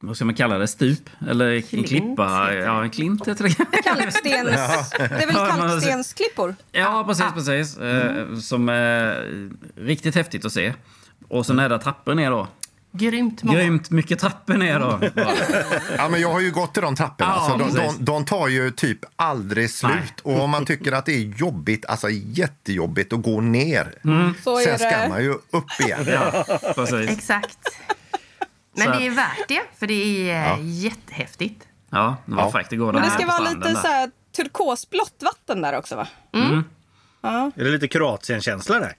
Vad 0.00 0.16
ska 0.16 0.24
man 0.24 0.34
kalla 0.34 0.58
det? 0.58 0.68
Stup? 0.68 1.10
Eller 1.28 1.50
en 1.50 1.62
Klint, 1.62 1.88
klippa? 1.88 2.22
heter 2.28 2.56
det. 2.56 2.64
Ja, 2.64 2.82
en 2.82 2.90
klint 2.90 3.28
heter 3.28 3.44
det. 3.44 3.54
Kalkstens, 3.84 4.22
det 4.22 4.32
är 4.32 5.26
väl 5.26 5.34
kalkstensklippor? 5.34 6.56
Ja, 6.72 7.04
precis, 7.06 7.26
precis. 7.34 7.78
Eh, 7.78 8.36
som 8.38 8.68
är 8.68 9.30
riktigt 9.76 10.14
häftigt 10.14 10.44
att 10.44 10.52
se. 10.52 10.72
Och 11.28 11.46
sen 11.46 11.58
är 11.58 11.68
det 11.68 11.78
trappor 11.78 12.14
ner 12.14 12.30
då. 12.30 12.48
Grymt 12.92 13.42
många. 13.42 13.58
Grymt 13.58 13.90
mycket 13.90 14.18
trappor 14.18 14.54
ner 14.54 14.80
då. 14.80 15.00
Ja, 15.96 16.08
men 16.08 16.20
jag 16.20 16.32
har 16.32 16.40
ju 16.40 16.50
gått 16.50 16.74
till 16.74 16.82
de 16.82 16.96
trapporna. 16.96 17.32
Ja, 17.36 17.48
så 17.50 17.56
de, 17.56 17.74
de, 17.74 18.04
de 18.04 18.24
tar 18.24 18.48
ju 18.48 18.70
typ 18.70 18.98
aldrig 19.16 19.70
slut. 19.70 19.92
Nej. 19.92 20.34
Och 20.36 20.42
om 20.42 20.50
man 20.50 20.66
tycker 20.66 20.92
att 20.92 21.06
det 21.06 21.12
är 21.12 21.38
jobbigt, 21.38 21.86
alltså 21.86 22.08
jättejobbigt 22.10 23.12
att 23.12 23.22
gå 23.22 23.40
ner. 23.40 23.94
Så 24.44 24.58
Sen 24.58 24.78
ska 24.78 25.08
man 25.08 25.22
ju 25.22 25.30
upp 25.30 25.80
igen. 25.80 26.06
Ja, 26.06 26.44
precis. 26.74 27.10
Exakt. 27.10 27.58
Men 28.76 28.98
det 28.98 29.06
är 29.06 29.10
värt 29.10 29.48
det, 29.48 29.62
för 29.78 29.86
det 29.86 30.30
är 30.30 30.44
Ja. 30.48 30.58
jättehäftigt. 30.60 31.64
Ja, 31.90 32.16
det 32.26 32.34
var 32.34 32.42
Ja. 32.42 32.50
fräckt 32.52 32.72
igår. 32.72 32.92
Men 32.92 33.02
det 33.02 33.10
ska 33.10 33.26
vara 33.26 33.38
lite 33.50 33.58
där. 33.68 33.74
så 33.74 33.86
här 33.88 34.10
turkosblått 34.36 35.22
vatten 35.22 35.62
där 35.62 35.78
också 35.78 35.96
va? 35.96 36.08
Ja. 37.22 37.50
Är 37.56 37.64
det 37.64 37.70
lite 37.70 37.88
Kroatien-känsla 37.88 38.78
där? 38.78 38.92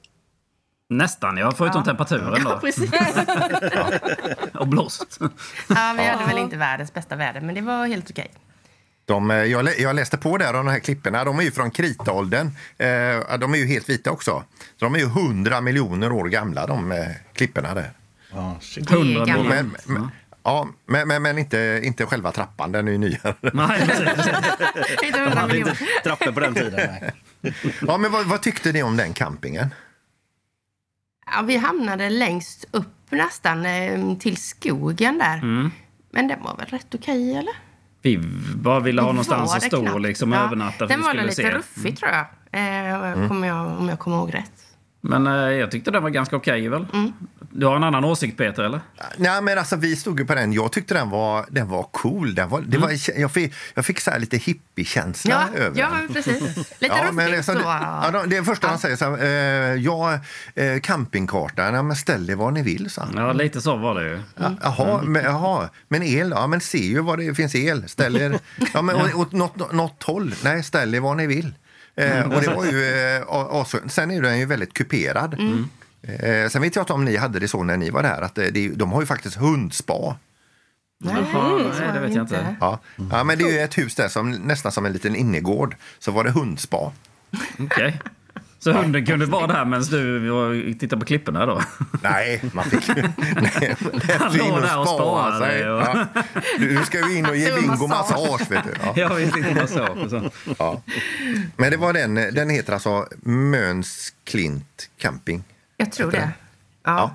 Nästan, 0.90 1.38
ja. 1.38 1.52
Förutom 1.58 1.84
temperaturen 1.84 2.42
Ja, 2.46 2.50
då. 2.54 2.60
precis. 2.60 2.92
Och 4.54 4.68
blåst. 4.68 5.18
Ja, 5.70 5.94
vi 5.98 6.04
hade 6.06 6.26
väl 6.28 6.38
inte 6.38 6.58
världens 6.58 6.94
bästa 6.94 7.16
väder, 7.16 7.42
men 7.42 7.56
det 7.56 7.62
var 7.62 7.88
helt 7.88 8.10
okej. 8.12 8.32
De, 9.06 9.32
eh, 9.32 9.38
jag, 9.38 9.66
lä- 9.66 9.76
jag 9.78 9.96
läste 9.96 10.18
på 10.18 10.38
där 10.38 10.54
om 10.54 10.66
de 10.66 10.72
här 10.72 10.80
klipporna. 10.80 11.24
De 11.24 11.40
är 11.40 11.44
ju 11.44 11.52
från 11.52 11.72
kritaåldern. 11.72 12.48
Eh, 12.78 13.38
de 13.40 13.54
är 13.54 13.58
ju 13.58 13.66
helt 13.68 13.90
vita 13.90 14.12
också. 14.12 14.44
Så 14.80 14.86
de 14.86 14.96
är 14.96 15.00
ju 15.00 15.06
100 15.06 15.62
miljoner 15.62 16.12
år 16.12 16.26
gamla, 16.26 16.68
de 16.68 16.92
eh, 16.92 16.98
klipporna 17.34 17.74
där. 17.74 17.92
Ja, 18.34 18.58
shit. 18.62 18.88
Det 18.88 18.94
är 18.94 18.98
100 18.98 19.26
gammalt. 19.26 19.48
miljoner. 19.50 19.64
Men, 19.86 19.94
men, 20.02 20.10
ja, 20.44 20.68
men, 20.88 21.08
men, 21.08 21.22
men 21.22 21.38
inte, 21.38 21.82
inte 21.84 22.06
själva 22.06 22.32
trappan, 22.32 22.72
den 22.72 22.88
är 22.88 22.92
ju 22.92 22.98
nyare. 22.98 23.36
Nej, 23.42 23.88
precis. 23.88 24.08
Inte 25.04 25.20
De 25.20 25.24
hundra 25.24 25.40
hade 25.40 25.58
inte 25.58 25.72
miljoner. 25.72 26.04
trappor 26.04 26.32
på 26.32 26.40
den 26.40 26.54
tiden. 26.54 26.74
Nej. 27.02 27.12
Ja, 27.88 27.98
men 27.98 28.12
vad, 28.12 28.26
vad 28.26 28.42
tyckte 28.42 28.72
ni 28.72 28.84
om 28.84 28.98
den 28.98 29.14
campingen? 29.14 29.74
Ja, 31.36 31.42
vi 31.42 31.58
hamnade 31.58 32.10
längst 32.10 32.66
upp 32.72 32.88
nästan 33.12 33.66
eh, 33.66 34.18
till 34.18 34.38
skogen 34.38 35.18
där. 35.18 35.38
Mm. 35.38 35.72
Men 36.12 36.28
den 36.28 36.44
var 36.44 36.56
väl 36.58 36.66
rätt 36.68 36.96
okej, 36.96 37.36
eller? 37.36 37.54
Vi 38.02 38.18
bara 38.56 38.80
ville 38.80 39.02
ha 39.02 39.10
någonstans 39.10 39.54
att 39.56 39.62
det 39.62 39.68
stå 39.68 39.78
och 39.78 39.84
knappt. 39.86 40.02
liksom 40.02 40.32
Ja, 40.32 40.40
övernatta. 40.46 40.78
för 40.78 40.88
Den 40.88 41.02
var 41.02 41.14
lite 41.14 41.32
se. 41.36 41.44
Mm. 41.44 41.56
ruffig, 41.58 41.98
tror 41.98 42.12
jag. 42.12 42.26
Eh, 42.52 43.28
kommer 43.28 43.48
jag. 43.48 43.68
Om 43.80 43.90
jag 43.90 44.00
kommer 44.00 44.18
ihåg 44.18 44.34
rätt. 44.34 44.52
Men 45.02 45.28
eh, 45.28 45.34
jag 45.34 45.72
tyckte 45.72 45.92
den 45.92 46.04
var 46.04 46.10
ganska 46.10 46.36
okej 46.36 46.70
väl? 46.70 46.86
Mm. 46.94 47.14
Du 47.52 47.66
har 47.66 47.76
en 47.76 47.84
annan 47.84 48.04
åsikt 48.06 48.38
Peter, 48.38 48.64
eller? 48.64 48.82
Nej, 49.18 49.42
men 49.42 49.58
alltså, 49.58 49.76
vi 49.76 49.96
stod 49.96 50.20
ju 50.20 50.26
på 50.26 50.36
den. 50.36 50.54
Jag 50.54 50.72
tyckte 50.72 50.94
den 50.94 51.10
var, 51.10 51.46
den 51.50 51.68
var 51.68 51.84
cool. 51.84 52.36
Den 52.36 52.50
var, 52.50 52.62
det 52.62 52.78
var, 52.78 52.92
jag 53.20 53.32
fick, 53.32 53.54
jag 53.74 53.86
fick 53.86 54.00
så 54.00 54.12
här 54.12 54.20
lite 54.20 54.38
hippie-känsla 54.38 55.50
Ja, 55.54 55.60
över 55.60 55.80
ja 55.80 55.88
den. 55.90 56.14
precis. 56.14 56.42
Lite 56.82 56.96
Ja, 57.04 57.12
men 57.12 57.32
det, 57.32 57.44
så. 57.44 57.54
det, 57.54 57.60
ja, 57.64 58.10
de- 58.14 58.30
det 58.30 58.38
är 58.38 58.44
första 58.44 58.68
han 58.68 58.80
säger 58.80 58.96
så 58.96 59.16
här, 59.16 59.24
eh, 59.24 59.76
ja, 59.82 60.20
eh, 60.56 60.80
campingkartan, 60.80 61.74
ja, 61.74 61.84
men 61.84 61.96
ställ 61.96 62.30
er 62.30 62.36
var 62.36 62.52
ni 62.52 62.62
vill, 62.62 62.90
han. 62.98 63.14
Ja, 63.16 63.34
lite 63.34 63.62
så 63.62 63.76
var 63.76 63.96
det 63.96 64.10
ju. 64.10 64.20
Ja, 64.36 64.52
Jaha, 64.64 65.02
men, 65.04 65.24
jaha, 65.24 65.70
men 65.88 66.04
el, 66.04 66.30
ja 66.30 66.48
men 66.48 66.62
se 66.62 66.78
ju 66.88 67.00
var 67.02 67.18
det 67.18 67.36
finns 67.36 67.56
el. 67.56 67.90
Ställ 67.90 68.16
er, 68.16 68.40
ja, 68.74 68.82
men 68.82 68.96
åt, 69.06 69.14
åt 69.16 69.32
något, 69.32 69.72
något 69.74 70.04
håll, 70.04 70.36
nej 70.44 70.64
ställ 70.64 70.96
er 70.96 71.00
var 71.00 71.16
ni 71.16 71.28
vill. 71.28 71.54
Eh, 71.98 72.22
och 72.32 72.42
det 72.42 72.48
var 72.56 72.66
ju, 72.66 72.84
eh, 73.18 73.22
as- 73.30 73.90
sen 73.90 74.12
är 74.12 74.22
den 74.22 74.40
ju 74.40 74.46
väldigt 74.46 74.74
kuperad. 74.74 75.34
Eh, 76.02 76.50
sen 76.50 76.62
vet 76.62 76.76
jag 76.76 76.84
inte 76.84 76.94
om 76.94 77.06
ni 77.06 77.16
hade 77.18 77.40
det 77.40 77.48
så 77.48 77.64
när 77.64 77.78
ni 77.78 77.90
var 77.90 78.04
där, 78.04 78.22
att 78.22 78.36
det, 78.36 78.50
det, 78.50 78.68
de 78.70 78.92
har 78.92 79.02
ju 79.02 79.06
faktiskt 79.08 79.36
hundspa. 79.36 80.18
Nej, 81.00 81.16
Jaha, 81.34 81.74
så 81.74 81.80
nej, 81.80 81.88
var 81.88 81.94
det 81.94 82.00
vet 82.00 82.16
jag 82.16 82.24
inte. 82.24 82.56
Ja. 82.60 82.80
ja, 83.12 83.24
men 83.24 83.38
det 83.38 83.44
är 83.44 83.52
ju 83.52 83.60
ett 83.60 83.78
hus 83.78 83.96
där 83.96 84.08
som 84.08 84.32
nästan 84.32 84.72
som 84.72 84.86
en 84.86 84.94
liten 84.94 85.16
innergård. 85.16 85.76
Så 86.00 86.12
var 86.12 86.24
det 86.24 86.32
hundspa. 86.32 86.92
Okej. 87.60 88.00
Så 88.60 88.72
hunden 88.72 89.06
kunde 89.06 89.26
vara 89.26 89.48
där 89.48 89.66
medan 89.66 89.84
du 90.54 90.74
tittade 90.74 91.00
på 91.00 91.06
klipporna 91.06 91.46
då? 91.46 91.62
Nej, 92.02 92.42
man 92.54 92.66
fick 92.66 92.88
ju... 92.88 92.94
Nej, 93.18 93.76
Han 94.20 94.38
låg 94.38 94.62
där 94.62 94.80
och 94.80 94.88
spara 94.88 95.38
sparade 95.38 95.46
sig. 95.46 95.70
och- 95.70 95.82
Ja. 95.82 96.06
Nu 96.60 96.86
ska 96.86 97.06
vi 97.06 97.18
in 97.18 97.26
och 97.26 97.36
ge 97.36 97.56
Bingo 97.56 97.88
massage. 97.88 98.12
massage. 98.30 98.52
Vet 98.52 98.64
du. 98.64 98.70
Ja. 98.84 98.94
Jag 98.96 99.16
vet 99.16 99.36
inte 99.38 99.54
vad 99.54 99.70
så. 99.70 99.88
och 99.88 100.10
så. 100.10 100.32
Ja. 100.60 100.82
Men 101.58 101.72
det 101.72 101.78
var 101.78 101.94
den, 101.94 102.16
den 102.16 102.50
heter 102.50 102.74
alltså 102.74 103.08
Möns 103.24 104.14
Klint 104.24 104.90
Camping. 104.98 105.44
Jag 105.78 105.92
tror 105.92 106.12
det. 106.12 106.30
Ja. 106.86 107.12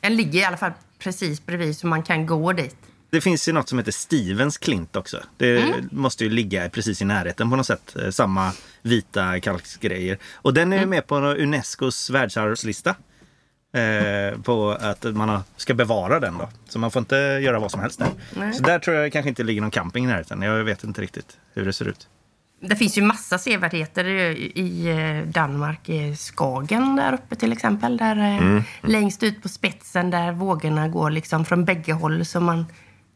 Den 0.00 0.16
ligger 0.16 0.40
i 0.40 0.44
alla 0.44 0.56
fall 0.56 0.72
precis 0.98 1.46
bredvid 1.46 1.76
så 1.76 1.86
man 1.86 2.02
kan 2.02 2.26
gå 2.26 2.52
dit. 2.52 2.76
Det 3.10 3.20
finns 3.20 3.48
ju 3.48 3.52
något 3.52 3.68
som 3.68 3.78
heter 3.78 3.92
Stevens 3.92 4.58
Klint 4.58 4.96
också. 4.96 5.22
Det 5.36 5.74
måste 5.90 6.24
ju 6.24 6.30
ligga 6.30 6.68
precis 6.68 7.02
i 7.02 7.04
närheten 7.04 7.50
på 7.50 7.56
något 7.56 7.66
sätt. 7.66 7.96
Eh, 7.96 8.10
Samma 8.10 8.52
vita 8.82 9.40
kalksgrejer. 9.40 10.18
Och 10.34 10.54
den 10.54 10.72
är 10.72 10.80
ju 10.80 10.86
med 10.86 11.06
på 11.06 11.16
Unescos 11.16 12.10
världsarvslista. 12.10 12.94
Eh, 13.76 14.40
på 14.40 14.70
att 14.70 15.04
man 15.04 15.40
ska 15.56 15.74
bevara 15.74 16.20
den 16.20 16.38
då. 16.38 16.48
Så 16.68 16.78
man 16.78 16.90
får 16.90 17.00
inte 17.00 17.16
göra 17.16 17.58
vad 17.58 17.70
som 17.70 17.80
helst 17.80 17.98
där. 17.98 18.08
Nej. 18.34 18.52
Så 18.52 18.62
där 18.62 18.78
tror 18.78 18.96
jag 18.96 19.12
kanske 19.12 19.28
inte 19.28 19.42
ligger 19.42 19.60
någon 19.60 19.70
camping 19.70 20.04
i 20.04 20.06
närheten. 20.08 20.42
Jag 20.42 20.64
vet 20.64 20.84
inte 20.84 21.02
riktigt 21.02 21.38
hur 21.54 21.64
det 21.64 21.72
ser 21.72 21.88
ut. 21.88 22.08
Det 22.60 22.76
finns 22.76 22.98
ju 22.98 23.02
massa 23.02 23.38
sevärdheter 23.38 24.04
i 24.04 24.88
eh, 24.88 25.28
Danmark. 25.32 25.88
i 25.88 26.16
Skagen 26.16 26.96
där 26.96 27.12
uppe 27.14 27.36
till 27.36 27.52
exempel. 27.52 27.96
Där, 27.96 28.16
eh, 28.56 28.62
Längst 28.82 29.22
ut 29.22 29.42
på 29.42 29.48
spetsen 29.48 30.10
där 30.10 30.32
vågorna 30.32 30.88
går 30.88 31.10
liksom 31.10 31.44
från 31.44 31.64
bägge 31.64 31.92
håll 31.92 32.24
så 32.24 32.40
man 32.40 32.66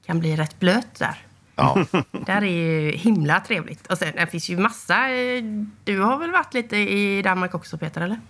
kan 0.06 0.20
bli 0.20 0.36
rätt 0.36 0.58
blöt 0.60 0.94
där. 0.98 1.18
Ja. 1.56 1.84
Där 2.26 2.42
är 2.42 2.46
ju 2.46 2.90
himla 2.90 3.40
trevligt. 3.40 3.86
Och 3.86 3.98
sen 3.98 4.12
det 4.16 4.26
finns 4.26 4.48
ju 4.48 4.56
massa... 4.56 5.10
eh, 5.10 5.42
Du 5.84 6.00
har 6.00 6.18
väl 6.18 6.30
varit 6.30 6.54
lite 6.54 6.76
i 6.76 7.22
Danmark 7.22 7.54
också 7.54 7.78
Peter, 7.78 8.00
eller? 8.00 8.20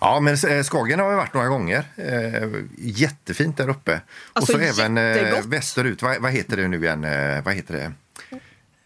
ja, 0.00 0.20
men 0.20 0.34
eh, 0.48 0.62
Skagen 0.62 0.98
har 1.00 1.10
vi 1.10 1.16
varit 1.16 1.34
några 1.34 1.48
gånger. 1.48 1.84
Eh, 1.96 2.48
jättefint 2.78 3.56
där 3.56 3.68
uppe. 3.68 4.00
Alltså, 4.32 4.52
och 4.52 4.60
så 4.74 4.82
även 4.82 5.50
västerut. 5.50 6.02
Vad, 6.02 6.22
vad 6.22 6.32
heter 6.32 6.56
det 6.56 6.68
nu 6.68 6.84
igen? 6.84 7.00
Vad 7.44 7.54
heter 7.54 7.74
det? 7.74 7.92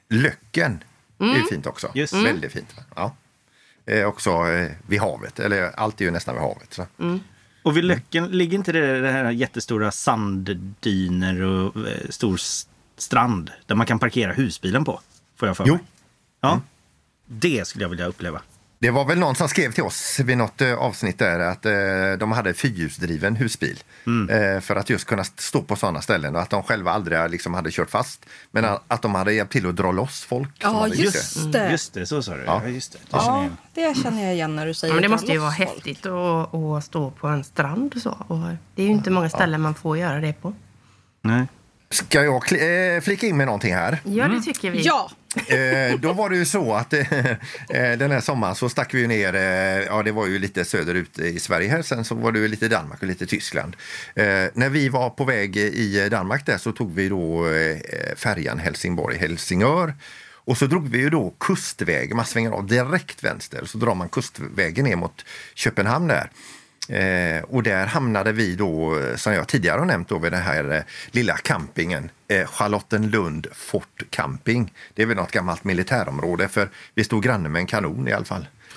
Löcken. 0.09 0.85
Det 1.19 1.25
är 1.25 1.35
ju 1.37 1.43
fint 1.45 1.67
också. 1.67 1.91
Just. 1.95 2.13
Väldigt 2.15 2.53
fint. 2.53 2.75
Ja. 2.97 3.15
Också 4.07 4.43
vid 4.87 5.01
havet. 5.01 5.39
Eller 5.41 5.71
allt 5.81 6.01
är 6.01 6.05
ju 6.05 6.11
nästan 6.11 6.35
vid 6.35 6.43
havet. 6.43 6.73
Så. 6.75 6.87
Och 7.67 7.77
vid 7.77 7.85
Löcken, 7.85 8.27
ligger 8.29 8.59
inte 8.59 8.73
det, 8.73 9.01
det 9.01 9.11
här 9.11 9.31
jättestora 9.31 9.91
sanddyner 9.91 11.43
och 11.43 11.77
eh, 11.89 12.09
stor 12.11 12.41
strand 12.97 13.51
där 13.67 13.75
man 13.75 13.87
kan 13.87 13.99
parkera 13.99 14.33
husbilen 14.33 14.85
på? 14.85 15.01
Får 15.37 15.49
jag 15.49 15.57
för 15.57 15.67
Jo. 15.67 15.75
mig. 15.75 15.83
Ja. 16.41 16.61
Det 17.27 17.67
skulle 17.67 17.85
jag 17.85 17.89
vilja 17.89 18.07
uppleva. 18.07 18.43
Det 18.87 18.91
var 18.93 19.05
väl 19.05 19.19
någon 19.19 19.35
som 19.35 19.49
skrev 19.49 19.73
till 19.73 19.83
oss 19.83 20.21
vid 20.21 20.39
något 20.39 20.61
eh, 20.61 20.75
avsnitt 20.75 21.19
där 21.19 21.41
att 21.41 21.67
eh, 21.67 21.73
de 22.19 22.33
hade 22.33 22.55
fyrhjulsdriven 22.55 23.37
husbil. 23.37 23.83
Eh, 24.31 24.61
för 24.61 24.77
att 24.77 24.91
just 24.91 25.05
kunna 25.07 25.25
stå 25.25 25.63
på 25.63 25.77
sådana 25.77 26.01
ställen 26.01 26.37
och 26.37 26.43
att 26.43 26.51
de 26.51 26.63
själva 26.63 26.91
aldrig 26.93 27.31
liksom 27.31 27.55
hade 27.55 27.71
kört 27.71 27.91
fast. 27.91 28.27
Men 28.51 28.65
att- 28.65 28.83
att 28.89 29.03
de 29.03 29.15
hade 29.15 29.33
hjälpt 29.33 29.53
till 29.53 29.67
att 29.69 29.77
dra 29.77 29.93
loss 29.93 30.25
folk. 30.25 30.51
Ja, 30.59 30.89
just 30.89 31.53
det. 31.53 31.71
Just 31.71 31.95
det, 31.95 32.07
så 32.07 32.23
sa 32.23 32.35
du. 32.35 32.43
Ja. 32.47 32.61
Ja. 32.65 32.69
just 32.71 32.93
det. 32.93 32.99
det 33.11 33.21
känner 33.21 33.27
jag 33.27 33.37
Ja, 33.37 33.41
igen. 33.43 33.57
det 33.95 34.03
känner 34.03 34.25
jag 34.25 34.35
igen 34.35 34.57
när 34.57 34.67
du 34.67 34.75
säger 34.75 34.95
Ja, 34.95 34.95
men 34.95 35.03
det 35.03 35.09
måste 35.09 35.33
ju 35.33 35.39
vara 35.39 35.53
folk. 35.53 35.69
häftigt 35.69 36.07
att, 36.07 36.55
att 36.55 36.85
stå 36.85 37.11
på 37.11 37.27
en 37.27 37.45
strand 37.45 37.93
och 37.97 38.03
så. 38.03 38.11
Och 38.29 38.39
det 38.75 38.83
är 38.83 38.87
ju 38.87 38.93
inte 38.93 39.11
många 39.11 39.29
ställen 39.31 39.61
man 39.61 39.75
får 39.75 39.99
göra 39.99 40.21
det 40.21 40.33
på. 40.33 40.55
Nej. 41.23 41.47
Ska 41.91 42.23
jag 42.25 42.53
eh, 42.53 43.01
flika 43.01 43.27
in 43.27 43.37
med 43.37 43.47
någonting 43.47 43.75
här? 43.75 43.99
Ja, 44.05 44.29
det 44.29 44.41
tycker 44.41 44.71
vi. 44.71 44.83
Ja, 44.83 45.11
Eh, 45.37 45.99
då 45.99 46.13
var 46.13 46.31
det 46.31 46.37
ju 46.37 46.45
så 46.45 46.75
att 46.75 46.93
eh, 46.93 47.13
eh 47.13 47.99
den 47.99 48.11
här 48.11 48.21
sommaren 48.21 48.55
så 48.55 48.69
stack 48.69 48.95
vi 48.95 49.07
ner, 49.07 49.35
eh, 49.35 49.85
ja 49.85 50.03
det 50.03 50.13
var 50.13 50.27
ju 50.27 50.39
lite 50.39 50.65
söderut 50.65 51.19
i 51.19 51.41
Sverige 51.41 51.69
här, 51.69 51.83
sen 51.83 52.05
så 52.05 52.15
var 52.15 52.33
det 52.33 52.39
ju 52.39 52.49
lite 52.49 52.69
Danmark 52.69 53.03
och 53.03 53.09
lite 53.09 53.27
Tyskland. 53.27 53.77
Eh, 54.15 54.25
när 54.55 54.69
vi 54.69 54.89
var 54.89 55.11
på 55.11 55.25
väg 55.25 55.57
i 55.57 56.09
Danmark 56.09 56.47
där 56.47 56.59
så 56.59 56.73
tog 56.73 56.95
vi 56.95 57.09
då 57.09 57.49
eh, 57.49 57.77
färjan 58.17 58.59
Helsingborg-Helsingör. 58.59 59.95
Och 60.47 60.59
så 60.59 60.67
drog 60.67 60.89
vi 60.89 60.99
ju 60.99 61.11
då 61.11 61.35
kustväg, 61.41 62.15
man 62.15 62.25
svänger 62.25 62.51
av 62.51 62.67
direkt 62.67 63.25
vänster 63.25 63.65
så 63.65 63.79
drar 63.79 63.95
man 63.95 64.09
kustvägen 64.09 64.85
ner 64.85 64.97
mot 64.97 65.25
Köpenhamn 65.55 66.09
där. 66.09 66.31
Eh, 66.89 67.43
och 67.43 67.63
där 67.63 67.87
hamnade 67.87 68.33
vi 68.33 68.57
då, 68.57 69.01
eh, 69.01 69.17
som 69.17 69.33
jag 69.33 69.49
tidigare 69.49 69.79
har 69.79 69.87
nämnt, 69.87 70.09
då, 70.09 70.19
vid 70.19 70.33
den 70.33 70.43
här 70.43 70.71
eh, 70.71 70.83
lilla 71.11 71.37
campingen. 71.37 72.11
Eh, 72.29 72.47
Charlottenlund 72.47 73.47
Fort 73.53 74.03
Camping. 74.11 74.73
Det 74.95 75.03
är 75.03 75.07
väl 75.07 75.17
något 75.17 75.31
gammalt 75.33 75.65
militärområde 75.65 76.49
för 76.49 76.69
vi 76.95 77.05
stod 77.05 77.23
granne 77.23 77.49
med 77.49 77.61
en 77.61 77.67
kanon 77.67 78.09
i 78.09 78.13
alla 78.13 78.25
fall. 78.25 78.47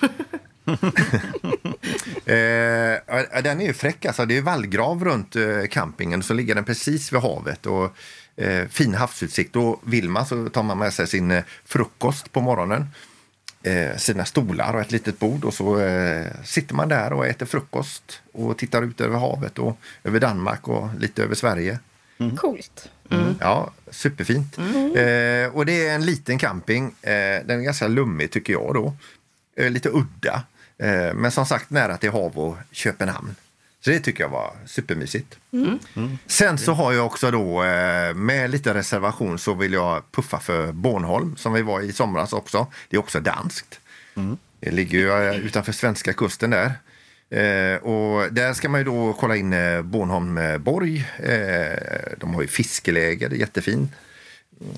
eh, 2.24 3.42
den 3.42 3.60
är 3.60 3.66
ju 3.66 3.72
fräck 3.72 4.04
alltså. 4.04 4.26
Det 4.26 4.36
är 4.36 4.42
vallgrav 4.42 5.04
runt 5.04 5.36
eh, 5.36 5.66
campingen 5.70 6.22
så 6.22 6.34
ligger 6.34 6.54
den 6.54 6.64
precis 6.64 7.12
vid 7.12 7.20
havet. 7.20 7.66
Och, 7.66 7.96
eh, 8.36 8.68
fin 8.68 8.94
havsutsikt. 8.94 9.56
Och 9.56 9.80
vill 9.84 10.08
man 10.08 10.26
så 10.26 10.48
tar 10.48 10.62
man 10.62 10.78
med 10.78 10.92
sig 10.92 11.06
sin 11.06 11.42
frukost 11.64 12.32
på 12.32 12.40
morgonen 12.40 12.86
eh, 13.62 13.96
sina 13.96 14.24
stolar 14.24 14.74
och 14.74 14.80
ett 14.80 14.92
litet 14.92 15.18
bord 15.18 15.44
och 15.44 15.54
så 15.54 15.80
eh, 15.80 16.26
sitter 16.44 16.74
man 16.74 16.88
där 16.88 17.12
och 17.12 17.26
äter 17.26 17.46
frukost 17.46 18.22
och 18.32 18.58
tittar 18.58 18.82
ut 18.82 19.00
över 19.00 19.18
havet 19.18 19.58
och 19.58 19.78
över 20.04 20.20
Danmark 20.20 20.68
och 20.68 20.88
lite 20.98 21.22
över 21.22 21.34
Sverige. 21.34 21.78
coolt. 22.36 22.88
Ja, 23.40 23.70
superfint. 23.90 24.58
Eh, 24.58 25.56
och 25.56 25.66
det 25.66 25.86
är 25.88 25.94
en 25.94 26.04
liten 26.04 26.38
camping. 26.38 26.94
Eh, 27.02 27.10
den 27.44 27.50
är 27.50 27.60
ganska 27.60 27.88
lummig 27.88 28.30
tycker 28.30 28.52
jag 28.52 28.74
då. 28.74 28.92
Eh, 29.56 29.70
lite 29.70 29.88
udda. 29.88 30.42
Eh, 30.78 31.14
men 31.14 31.30
som 31.30 31.46
sagt 31.46 31.70
nära 31.70 31.96
till 31.96 32.10
hav 32.10 32.38
och 32.38 32.56
Köpenhamn. 32.70 33.34
Så 33.80 33.90
det 33.90 34.00
tycker 34.00 34.24
jag 34.24 34.28
var 34.28 34.52
supermysigt. 34.66 35.38
Sen 36.26 36.58
så 36.58 36.72
har 36.72 36.92
jag 36.92 37.06
också 37.06 37.30
då 37.30 37.64
eh, 37.64 38.14
med 38.14 38.50
lite 38.50 38.74
reservation 38.74 39.38
så 39.38 39.54
vill 39.54 39.72
jag 39.72 40.12
puffa 40.12 40.40
för 40.40 40.72
Bornholm 40.72 41.36
som 41.36 41.52
vi 41.52 41.62
var 41.62 41.80
i 41.80 41.92
somras 41.92 42.32
också. 42.32 42.66
Det 42.88 42.96
är 42.96 43.00
också 43.00 43.20
danskt. 43.20 43.80
Det 44.60 44.70
ligger 44.70 44.98
ju 44.98 45.10
eh, 45.10 45.36
utanför 45.36 45.72
svenska 45.72 46.12
kusten 46.12 46.50
där. 46.50 46.72
Eh, 47.30 47.76
och 47.76 48.32
där 48.32 48.52
ska 48.52 48.68
man 48.68 48.80
ju 48.80 48.84
då 48.84 49.12
kolla 49.12 49.36
in 49.36 49.50
Bornholm 49.84 50.40
borg. 50.58 51.04
De 52.16 52.34
har 52.34 52.42
ju 52.42 52.48
fiskeläger, 52.48 53.28
det 53.28 53.36
är 53.36 53.40
jättefint. 53.40 53.92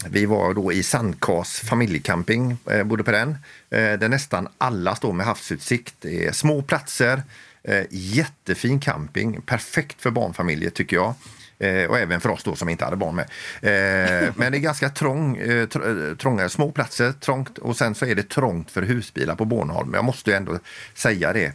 Vi 0.09 0.27
var 0.27 0.55
då 0.55 0.73
i 0.73 0.83
Sandkas 0.83 1.61
familjecamping, 1.61 2.57
eh, 2.71 2.85
bodde 2.85 3.05
på 3.05 3.11
den. 3.11 3.31
Eh, 3.71 3.93
där 3.99 4.09
nästan 4.09 4.49
alla 4.59 4.95
står 4.95 5.13
med 5.13 5.27
havsutsikt. 5.27 5.95
Det 6.01 6.27
är 6.27 6.33
små 6.33 6.63
platser, 6.63 7.23
eh, 7.65 7.85
jättefin 7.91 8.81
camping. 8.81 9.41
Perfekt 9.43 10.03
för 10.03 10.11
barnfamiljer 10.11 10.71
tycker 10.71 10.97
jag. 10.97 11.15
Eh, 11.59 11.85
och 11.91 11.99
även 11.99 12.21
för 12.21 12.29
oss 12.29 12.45
då 12.45 12.57
som 12.57 12.69
inte 12.69 12.85
hade 12.85 12.97
barn 12.97 13.15
med. 13.15 13.25
Eh, 13.63 14.33
men 14.37 14.53
det 14.53 14.59
är 14.59 14.61
ganska 14.61 14.89
trång, 14.89 15.37
eh, 15.37 15.67
tr- 15.67 16.11
eh, 16.11 16.17
trånga, 16.17 16.49
små 16.49 16.73
platser, 16.73 17.13
trångt 17.13 17.59
och 17.59 17.77
sen 17.77 17.95
så 17.95 18.07
är 18.07 18.15
det 18.15 18.29
trångt 18.29 18.71
för 18.71 18.83
husbilar 18.83 19.35
på 19.35 19.45
Bornholm. 19.45 19.95
Jag 19.95 20.05
måste 20.05 20.31
ju 20.31 20.37
ändå 20.37 20.59
säga 20.95 21.33
det. 21.33 21.53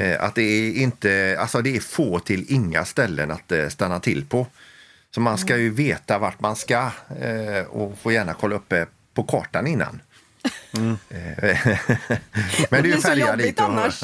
Eh, 0.00 0.24
att 0.24 0.34
det 0.34 0.42
är 0.42 0.72
inte, 0.74 1.36
alltså 1.40 1.62
det 1.62 1.76
är 1.76 1.80
få 1.80 2.18
till 2.18 2.44
inga 2.48 2.84
ställen 2.84 3.30
att 3.30 3.52
stanna 3.68 4.00
till 4.00 4.24
på. 4.24 4.46
Så 5.14 5.20
man 5.20 5.38
ska 5.38 5.56
ju 5.56 5.70
veta 5.70 6.18
vart 6.18 6.40
man 6.40 6.56
ska 6.56 6.90
och 7.68 7.98
får 7.98 8.12
gärna 8.12 8.34
kolla 8.34 8.56
upp 8.56 8.72
på 9.14 9.22
kartan 9.24 9.66
innan. 9.66 10.00
Eh, 10.44 10.88
men 12.70 12.82
det 12.82 12.90
är 12.90 13.14
ju 13.16 13.20
jobbigt 13.20 13.46
dit 13.46 13.60
och, 13.60 13.64
annars. 13.64 14.02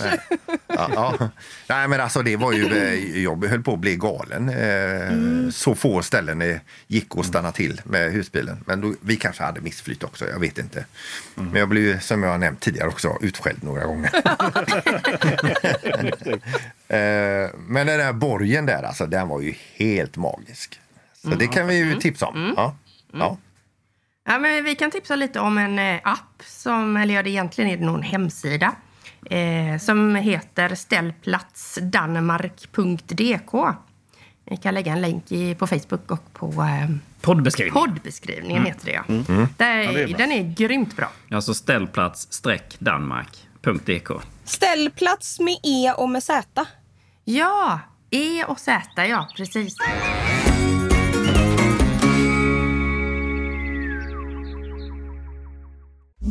Ja, 0.66 0.90
ja. 0.94 1.28
Nej 1.66 1.88
men 1.88 2.00
alltså 2.00 2.22
det 2.22 2.36
var 2.36 2.52
ju, 2.52 2.76
eh, 2.76 3.22
jag 3.22 3.44
höll 3.44 3.62
på 3.62 3.72
att 3.72 3.78
bli 3.78 3.96
galen. 3.96 4.48
Eh, 4.48 5.50
Så 5.50 5.74
få 5.74 6.02
ställen 6.02 6.42
eh, 6.42 6.56
gick 6.86 7.06
att 7.18 7.26
stanna 7.26 7.52
till 7.52 7.80
med 7.84 8.12
husbilen. 8.12 8.64
Men 8.66 8.80
då, 8.80 8.94
vi 9.00 9.16
kanske 9.16 9.42
hade 9.42 9.60
missflytt 9.60 10.04
också, 10.04 10.28
jag 10.28 10.38
vet 10.40 10.58
inte. 10.58 10.84
Men 11.34 11.54
jag 11.54 11.68
blev 11.68 12.00
som 12.00 12.22
jag 12.22 12.30
har 12.30 12.38
nämnt 12.38 12.60
tidigare 12.60 12.88
också, 12.88 13.18
utskälld 13.20 13.64
några 13.64 13.84
gånger. 13.84 14.10
Men 17.68 17.86
den 17.86 17.98
där 17.98 18.12
borgen 18.12 18.66
där, 18.66 18.82
alltså, 18.82 19.06
den 19.06 19.28
var 19.28 19.40
ju 19.40 19.54
helt 19.74 20.16
magisk. 20.16 20.80
Så 21.22 21.28
det 21.28 21.46
kan 21.46 21.66
vi 21.66 21.76
ju 21.76 21.94
tipsa 21.94 22.26
om. 22.26 22.54
Ja. 22.56 22.76
Ja. 23.12 23.38
Ja, 24.30 24.38
men 24.38 24.64
vi 24.64 24.74
kan 24.74 24.90
tipsa 24.90 25.16
lite 25.16 25.40
om 25.40 25.58
en 25.58 25.78
eh, 25.78 26.00
app, 26.04 26.42
som, 26.44 26.96
eller 26.96 27.14
ja, 27.14 27.22
det 27.22 27.30
egentligen 27.30 27.70
är 27.70 27.76
det 27.76 27.84
nog 27.84 27.96
en 27.96 28.02
hemsida, 28.02 28.72
eh, 29.30 29.78
som 29.80 30.14
heter 30.14 30.74
ställplatsdanmark.dk. 30.74 33.52
Vi 34.44 34.56
kan 34.56 34.74
lägga 34.74 34.92
en 34.92 35.00
länk 35.00 35.32
i, 35.32 35.54
på 35.54 35.66
Facebook 35.66 36.10
och 36.10 36.32
på 36.32 36.46
eh, 36.46 36.88
Poddbeskrivning. 37.20 37.74
poddbeskrivningen, 37.74 38.66
heter 38.66 38.86
det 38.86 38.92
ja. 38.92 39.02
Där, 39.56 39.92
det 39.92 40.02
är 40.02 40.18
den 40.18 40.32
är 40.32 40.54
grymt 40.54 40.96
bra. 40.96 41.10
Alltså 41.30 41.54
ställplats-danmark.dk. 41.54 44.10
Ställplats 44.44 45.40
med 45.40 45.56
E 45.62 45.92
och 45.96 46.08
med 46.08 46.22
Z. 46.22 46.66
Ja, 47.24 47.80
E 48.10 48.44
och 48.44 48.60
Z, 48.60 49.06
ja 49.06 49.28
precis. 49.36 49.76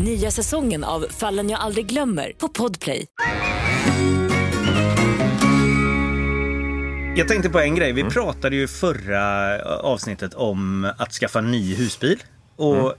Nya 0.00 0.30
säsongen 0.30 0.84
av 0.84 1.06
Fallen 1.10 1.50
jag 1.50 1.60
aldrig 1.60 1.86
glömmer 1.86 2.32
på 2.38 2.48
Podplay. 2.48 3.06
Jag 7.16 7.28
tänkte 7.28 7.50
på 7.50 7.60
en 7.60 7.74
grej. 7.74 7.92
Vi 7.92 8.04
pratade 8.04 8.56
ju 8.56 8.68
förra 8.68 9.58
avsnittet 9.62 10.34
om 10.34 10.92
att 10.98 11.12
skaffa 11.12 11.40
ny 11.40 11.74
husbil. 11.74 12.22
Och 12.56 12.94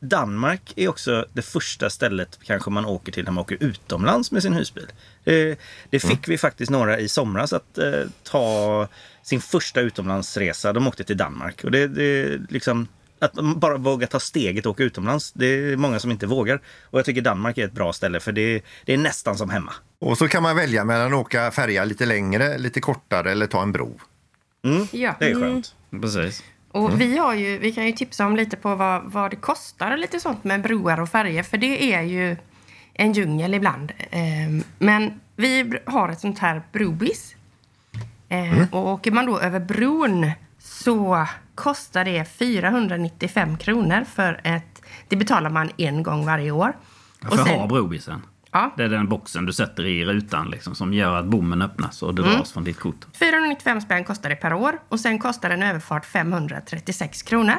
Danmark 0.00 0.72
är 0.76 0.88
också 0.88 1.26
det 1.32 1.42
första 1.42 1.90
stället 1.90 2.38
kanske 2.42 2.70
man 2.70 2.86
åker 2.86 3.12
till 3.12 3.24
när 3.24 3.32
man 3.32 3.42
åker 3.42 3.56
utomlands 3.60 4.32
med 4.32 4.42
sin 4.42 4.52
husbil. 4.52 4.86
Det, 5.24 5.58
det 5.90 5.98
fick 5.98 6.28
vi 6.28 6.38
faktiskt 6.38 6.70
några 6.70 6.98
i 6.98 7.08
somras 7.08 7.52
att 7.52 7.78
eh, 7.78 8.02
ta 8.22 8.88
sin 9.22 9.40
första 9.40 9.80
utomlandsresa. 9.80 10.72
De 10.72 10.86
åkte 10.86 11.04
till 11.04 11.16
Danmark. 11.16 11.64
Och 11.64 11.70
det, 11.70 11.88
det 11.88 12.40
liksom, 12.50 12.88
att 13.24 13.32
bara 13.56 13.76
våga 13.76 14.06
ta 14.06 14.20
steget 14.20 14.66
och 14.66 14.70
åka 14.70 14.82
utomlands. 14.82 15.32
Det 15.32 15.46
är 15.46 15.76
många 15.76 15.98
som 15.98 16.10
inte 16.10 16.26
vågar. 16.26 16.60
Och 16.90 16.98
jag 16.98 17.06
tycker 17.06 17.20
Danmark 17.22 17.58
är 17.58 17.64
ett 17.64 17.72
bra 17.72 17.92
ställe 17.92 18.20
för 18.20 18.32
det, 18.32 18.62
det 18.84 18.92
är 18.94 18.98
nästan 18.98 19.38
som 19.38 19.50
hemma. 19.50 19.72
Och 19.98 20.18
så 20.18 20.28
kan 20.28 20.42
man 20.42 20.56
välja 20.56 20.84
mellan 20.84 21.06
att 21.14 21.18
åka 21.20 21.50
färja 21.50 21.84
lite 21.84 22.06
längre, 22.06 22.58
lite 22.58 22.80
kortare 22.80 23.32
eller 23.32 23.46
ta 23.46 23.62
en 23.62 23.72
bro. 23.72 23.98
Ja. 24.90 25.14
Det 25.18 25.30
är 25.30 25.34
skönt. 25.34 25.74
Precis. 26.00 26.42
Och 26.72 27.00
vi, 27.00 27.18
har 27.18 27.34
ju, 27.34 27.58
vi 27.58 27.72
kan 27.72 27.86
ju 27.86 27.92
tipsa 27.92 28.26
om 28.26 28.36
lite 28.36 28.56
på 28.56 28.74
vad, 28.74 29.02
vad 29.04 29.30
det 29.30 29.36
kostar 29.36 29.90
och 29.90 29.98
lite 29.98 30.20
sånt 30.20 30.44
med 30.44 30.62
broar 30.62 31.00
och 31.00 31.08
färger. 31.08 31.42
För 31.42 31.58
det 31.58 31.94
är 31.94 32.02
ju 32.02 32.36
en 32.94 33.12
djungel 33.12 33.54
ibland. 33.54 33.92
Ehm, 34.10 34.62
Men 34.78 35.20
vi 35.36 35.78
har 35.86 36.08
ett 36.08 36.20
sånt 36.20 36.38
här 36.38 36.62
brobis. 36.72 37.34
Ehm, 38.28 38.66
Och 38.72 38.88
åker 38.88 39.10
man 39.10 39.26
då 39.26 39.40
över 39.40 39.60
bron 39.60 40.30
så 40.58 41.26
kostar 41.54 42.04
det 42.04 42.24
495 42.24 43.56
kronor 43.58 44.04
för 44.04 44.40
ett... 44.44 44.82
Det 45.08 45.16
betalar 45.16 45.50
man 45.50 45.70
en 45.76 46.02
gång 46.02 46.26
varje 46.26 46.50
år. 46.50 46.76
För 47.28 47.40
att 47.40 47.48
ha 47.48 47.66
brobisen. 47.66 48.22
Ja. 48.52 48.74
Det 48.76 48.84
är 48.84 48.88
den 48.88 49.08
boxen 49.08 49.46
du 49.46 49.52
sätter 49.52 49.84
i 49.86 50.04
rutan 50.04 50.50
liksom, 50.50 50.74
som 50.74 50.92
gör 50.94 51.14
att 51.14 51.24
bommen 51.24 51.62
öppnas 51.62 52.02
och 52.02 52.14
det 52.14 52.22
dras 52.22 52.52
från 52.52 52.64
ditt 52.64 52.78
kort. 52.78 53.06
495 53.18 53.80
spänn 53.80 54.04
kostar 54.04 54.30
det 54.30 54.36
per 54.36 54.52
år 54.52 54.78
och 54.88 55.00
sen 55.00 55.18
kostar 55.18 55.50
en 55.50 55.62
överfart 55.62 56.04
536 56.06 57.22
kronor. 57.22 57.54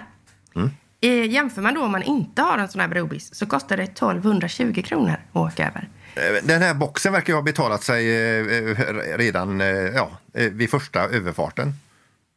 Eh, 1.02 1.26
jämför 1.32 1.62
man 1.62 1.74
då 1.74 1.84
om 1.84 1.92
man 1.92 2.04
inte 2.04 2.42
har 2.42 2.58
en 2.58 2.68
sån 2.68 2.82
här 2.82 2.88
brobis 2.88 3.36
så 3.36 3.46
kostar 3.46 3.78
det 3.78 3.84
1220 3.84 4.82
kronor 4.86 5.16
att 5.32 5.36
åka 5.36 5.68
över. 5.68 5.90
Eh, 6.16 6.44
Den 6.48 6.62
här 6.62 6.74
boxen 6.74 7.14
verkar 7.14 7.34
ju 7.34 7.38
ha 7.38 7.44
betalat 7.44 7.84
sig 7.84 8.16
eh, 8.40 9.18
redan 9.18 9.62
eh, 9.62 9.68
ja, 9.68 10.12
vid 10.34 10.70
första 10.70 11.00
överfarten. 11.00 11.74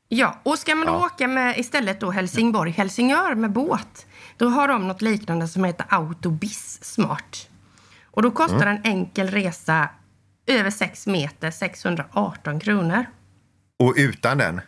Ja, 0.09 0.41
och 0.43 0.59
ska 0.59 0.75
man 0.75 0.87
då 0.87 0.93
åka 0.93 1.29
med 1.29 1.59
istället 1.59 2.01
då 2.01 2.11
Helsingborg-Helsingör 2.11 3.35
med 3.35 3.53
båt 3.53 4.07
då 4.37 4.49
har 4.49 4.69
de 4.69 4.89
något 4.89 5.03
liknande 5.03 5.49
som 5.49 5.65
heter 5.65 5.87
Autobis 5.89 6.85
Smart. 6.85 7.49
Och 8.05 8.23
då 8.23 8.31
kostar 8.31 8.67
en 8.67 8.81
enkel 8.85 9.29
resa 9.29 9.89
över 10.47 10.71
6 10.71 11.07
meter 11.07 11.51
618 11.51 12.61
kronor. 12.61 13.07
Och 13.79 13.95
utan 13.97 14.39
den, 14.39 14.61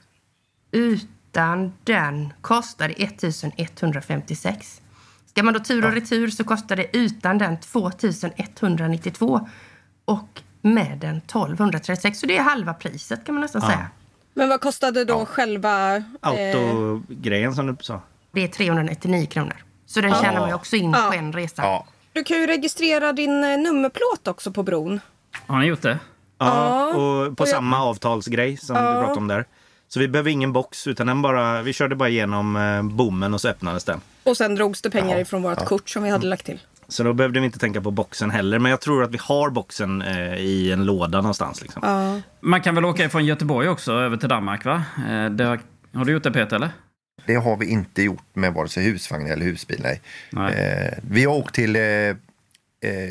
Utan 0.72 1.72
den 1.84 2.32
kostar 2.40 2.88
det 2.88 3.02
1156. 3.02 4.82
Ska 5.26 5.42
man 5.42 5.54
då 5.54 5.60
tur 5.60 5.86
och 5.86 5.92
retur 5.92 6.30
så 6.30 6.44
kostar 6.44 6.76
det 6.76 6.96
utan 6.96 7.38
den 7.38 7.60
2192 7.60 9.48
och 10.04 10.42
med 10.62 10.98
den 10.98 11.16
1236. 11.16 12.18
Så 12.18 12.26
det 12.26 12.36
är 12.36 12.42
halva 12.42 12.74
priset 12.74 13.24
kan 13.24 13.34
man 13.34 13.42
nästan 13.42 13.62
säga. 13.62 13.90
Men 14.40 14.48
vad 14.48 14.60
kostade 14.60 15.04
då 15.04 15.26
själva... 15.26 15.96
Eh, 15.96 16.02
Autogrejen 16.20 17.54
som 17.54 17.66
du 17.66 17.76
sa. 17.80 18.00
Det 18.32 18.40
är 18.44 18.48
399 18.48 19.26
kronor. 19.26 19.56
Så 19.86 20.00
den 20.00 20.14
tjänar 20.14 20.40
man 20.40 20.48
ju 20.48 20.54
också 20.54 20.76
in 20.76 20.92
på 20.92 21.12
en 21.14 21.32
resa. 21.32 21.62
ja, 21.62 21.86
du 22.12 22.24
kan 22.24 22.36
ju 22.36 22.46
registrera 22.46 23.12
din 23.12 23.44
eh, 23.44 23.58
nummerplåt 23.58 24.28
också 24.28 24.52
på 24.52 24.62
bron. 24.62 25.00
Har 25.46 25.58
ni 25.58 25.66
gjort 25.66 25.82
det? 25.82 25.98
Ja, 26.38 26.86
och 26.86 26.94
på 26.94 27.42
och 27.42 27.48
jag- 27.48 27.48
samma 27.48 27.82
avtalsgrej 27.84 28.56
som 28.56 28.74
du 28.76 28.82
pratade 28.82 29.14
om 29.18 29.28
där. 29.28 29.44
Så 29.88 30.00
vi 30.00 30.08
behöver 30.08 30.30
ingen 30.30 30.52
box 30.52 30.86
utan 30.86 31.06
den 31.06 31.22
bara, 31.22 31.62
vi 31.62 31.72
körde 31.72 31.96
bara 31.96 32.08
igenom 32.08 32.56
eh, 32.56 32.82
bommen 32.82 33.34
och 33.34 33.40
så 33.40 33.48
öppnades 33.48 33.84
den. 33.84 34.00
Och 34.24 34.36
sen 34.36 34.54
drogs 34.54 34.82
det 34.82 34.90
pengar 34.90 35.18
ifrån 35.18 35.42
vårt 35.42 35.64
kort 35.64 35.90
som 35.90 36.02
vi 36.02 36.10
hade 36.10 36.26
lagt 36.26 36.46
till. 36.46 36.58
Så 36.90 37.02
då 37.02 37.12
behövde 37.12 37.40
vi 37.40 37.46
inte 37.46 37.58
tänka 37.58 37.80
på 37.80 37.90
boxen 37.90 38.30
heller. 38.30 38.58
Men 38.58 38.70
jag 38.70 38.80
tror 38.80 39.04
att 39.04 39.10
vi 39.10 39.18
har 39.22 39.50
boxen 39.50 40.02
eh, 40.02 40.34
i 40.34 40.72
en 40.72 40.84
låda 40.84 41.20
någonstans. 41.20 41.62
Liksom. 41.62 41.82
Man 42.40 42.60
kan 42.60 42.74
väl 42.74 42.84
åka 42.84 43.08
från 43.08 43.24
Göteborg 43.24 43.68
också 43.68 43.92
över 43.92 44.16
till 44.16 44.28
Danmark 44.28 44.64
va? 44.64 44.82
Eh, 45.08 45.26
Det 45.30 45.44
har, 45.44 45.60
har 45.94 46.04
du 46.04 46.12
gjort 46.12 46.22
det 46.22 46.30
Peter 46.32 46.56
eller? 46.56 46.70
det 47.26 47.34
har 47.34 47.56
vi 47.56 47.66
inte 47.66 48.02
gjort 48.02 48.24
med 48.34 48.54
vare 48.54 48.68
sig 48.68 48.84
husvagn 48.84 49.26
eller 49.26 49.44
husbil. 49.44 49.80
Nej. 49.82 50.00
Nej. 50.30 50.54
Eh, 50.54 50.98
vi 51.02 51.24
har 51.24 51.34
åkt 51.34 51.54
till 51.54 51.76
eh, 51.76 51.82
eh, 51.82 52.14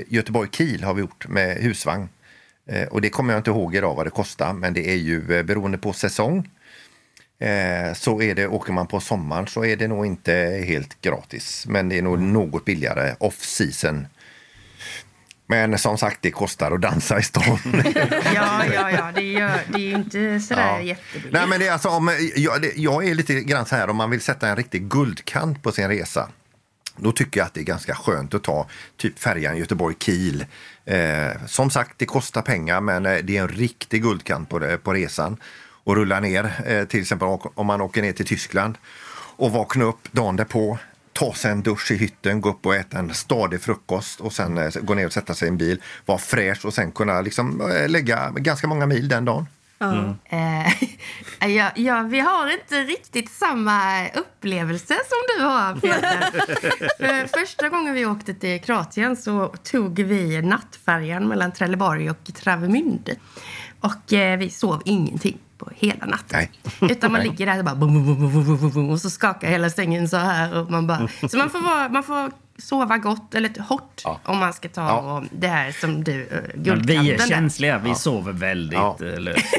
Göteborg-Kiel 0.08 0.84
har 0.84 0.94
vi 0.94 1.02
gjort 1.02 1.28
med 1.28 1.58
husvagn. 1.58 2.10
Eh, 2.70 2.88
och 2.88 3.02
det 3.02 3.10
kommer 3.10 3.34
jag 3.34 3.40
inte 3.40 3.50
ihåg 3.50 3.76
idag 3.76 3.96
vad 3.96 4.06
det 4.06 4.10
kostar, 4.10 4.54
men 4.54 4.74
det 4.74 4.90
är 4.92 4.96
ju 4.96 5.38
eh, 5.38 5.44
beroende 5.44 5.78
på 5.78 5.94
säsong. 5.94 6.50
Eh, 7.40 7.94
så 7.94 8.22
är 8.22 8.36
det, 8.36 8.48
åker 8.48 8.74
man 8.74 8.88
på 8.88 9.00
sommaren 9.00 9.48
så 9.48 9.66
är 9.66 9.76
det 9.76 9.88
nog 9.88 10.06
inte 10.06 10.64
helt 10.68 11.02
gratis, 11.02 11.66
men 11.68 11.90
det 11.90 11.98
är 11.98 12.02
nog 12.02 12.20
något 12.20 12.66
billigare 12.66 13.16
off-season. 13.20 14.08
Men 15.48 15.78
som 15.78 15.98
sagt, 15.98 16.18
det 16.22 16.32
kostar 16.32 16.72
att 16.72 16.82
dansa 16.82 17.20
i 17.20 17.24
stan. 17.24 17.58
Ja, 18.36 18.66
ja, 18.74 18.92
ja. 18.92 19.12
Det, 19.16 19.22
gör, 19.22 19.60
det 19.68 19.76
är 19.76 19.80
ju 19.80 19.92
inte 19.92 20.40
sådär 20.40 20.62
Ja. 20.62 20.82
jättebilligt. 20.82 21.34
Nej, 21.34 21.48
men 21.48 21.60
det 21.60 21.68
är 21.68 21.72
alltså, 21.72 21.90
om, 21.90 22.12
jag, 22.36 22.62
det, 22.62 22.72
jag 22.76 23.08
är 23.08 23.16
lite 23.16 23.34
grann 23.42 23.66
så 23.66 23.76
här, 23.76 23.90
om 23.90 23.96
man 23.98 24.10
vill 24.10 24.22
sätta 24.22 24.48
en 24.48 24.56
riktig 24.56 24.88
guldkant 24.90 25.64
på 25.64 25.72
sin 25.72 25.88
resa. 25.88 26.30
Då 26.98 27.12
tycker 27.12 27.40
jag 27.40 27.46
att 27.46 27.54
det 27.54 27.60
är 27.60 27.64
ganska 27.64 27.96
skönt 27.96 28.34
att 28.34 28.44
ta 28.44 28.68
typ 28.98 29.20
färjan 29.20 29.58
Göteborg-Kiel. 29.58 30.46
Eh, 30.86 31.46
som 31.48 31.70
sagt, 31.70 31.94
det 31.98 32.06
kostar 32.06 32.42
pengar 32.42 32.82
men 32.82 33.06
eh, 33.06 33.18
det 33.24 33.38
är 33.38 33.42
en 33.42 33.48
riktig 33.48 34.02
guldkant 34.02 34.50
på, 34.50 34.60
det, 34.60 34.78
på 34.78 34.94
resan. 34.94 35.38
Och 35.84 35.96
rulla 35.96 36.20
ner, 36.20 36.52
eh, 36.66 36.86
till 36.86 37.02
exempel 37.02 37.28
om 37.56 37.68
man 37.68 37.82
åker 37.82 38.02
ner 38.02 38.14
till 38.14 38.26
Tyskland 38.26 38.78
och 39.36 39.52
vakna 39.52 39.86
upp 39.86 40.12
dagen 40.12 40.36
därpå, 40.36 40.78
ta 41.14 41.34
sig 41.34 41.52
en 41.52 41.62
dusch 41.62 41.92
i 41.92 41.96
hytten, 41.96 42.42
gå 42.42 42.50
upp 42.50 42.66
och 42.66 42.76
äta 42.76 43.00
en 43.00 43.14
stadig 43.14 43.62
frukost 43.62 44.20
och 44.20 44.34
sen 44.34 44.58
eh, 44.58 44.72
gå 44.82 44.94
ner 44.94 45.06
och 45.06 45.14
sätta 45.14 45.34
sig 45.34 45.48
i 45.48 45.50
en 45.50 45.58
bil, 45.58 45.82
vara 46.06 46.18
fräsch 46.18 46.66
och 46.66 46.74
sen 46.74 46.92
kunna 46.92 47.22
liksom, 47.22 47.72
eh, 47.72 47.90
lägga 47.90 48.30
ganska 48.30 48.68
många 48.68 48.86
mil 48.86 49.08
den 49.08 49.26
dagen. 49.26 49.46
Eh, 49.80 50.74
ja, 51.50 51.72
ja, 51.76 52.04
vi 52.04 52.20
har 52.20 52.54
inte 52.54 52.84
riktigt 52.84 53.32
samma 53.32 54.08
upplevelse 54.10 54.94
som 54.94 55.38
du 55.38 55.44
har, 55.44 55.76
Peter. 55.76 56.32
För 56.98 57.28
första 57.40 57.70
gången 57.70 57.94
vi 57.94 58.06
åkte 58.06 58.34
till 58.34 58.62
Kroatien 58.62 59.16
så 59.16 59.48
tog 59.48 60.00
vi 60.00 60.42
nattfärjan 60.42 61.28
mellan 61.28 61.52
Trelleborg 61.52 62.10
och 62.10 62.24
Travemünde. 62.24 63.16
Och 63.80 64.14
eh, 64.14 64.38
vi 64.38 64.50
sov 64.50 64.82
ingenting 64.86 65.38
på 65.60 65.70
hela 65.76 66.06
natten. 66.06 66.48
Nej. 66.82 66.92
Utan 66.92 67.12
man 67.12 67.22
ligger 67.22 67.46
där 67.46 67.60
och 67.60 67.66
bara 67.66 67.76
bum, 67.76 67.94
bum, 67.94 68.06
bum, 68.20 68.34
bum, 68.46 68.58
bum, 68.60 68.70
bum, 68.72 68.90
och 68.90 69.02
så 69.02 69.10
skakar 69.10 69.48
hela 69.48 69.70
sängen 69.70 70.10
så 70.10 70.18
här. 70.18 70.58
Och 70.58 70.72
man 70.72 70.88
bara, 70.88 71.08
så 71.30 71.38
man 71.38 71.50
får, 71.50 71.60
vara, 71.62 71.90
man 71.90 72.04
får 72.04 72.32
sova 72.58 72.98
gott 72.98 73.36
eller 73.36 73.60
hårt 73.64 74.04
om 74.24 74.38
man 74.38 74.54
ska 74.54 74.70
ta 74.70 74.82
Ja. 74.82 75.18
och 75.18 75.24
det 75.32 75.48
här 75.48 75.72
som 75.72 76.04
du, 76.04 76.12
uh, 76.22 76.28
guldkanten. 76.56 77.04
vi 77.04 77.12
är 77.14 77.18
där. 77.18 77.28
känsliga, 77.28 77.78
vi 77.78 77.96
sover 77.96 78.32
väldigt 78.32 78.80
Ja. 78.80 78.98
eh, 79.02 79.20
löst. 79.20 79.46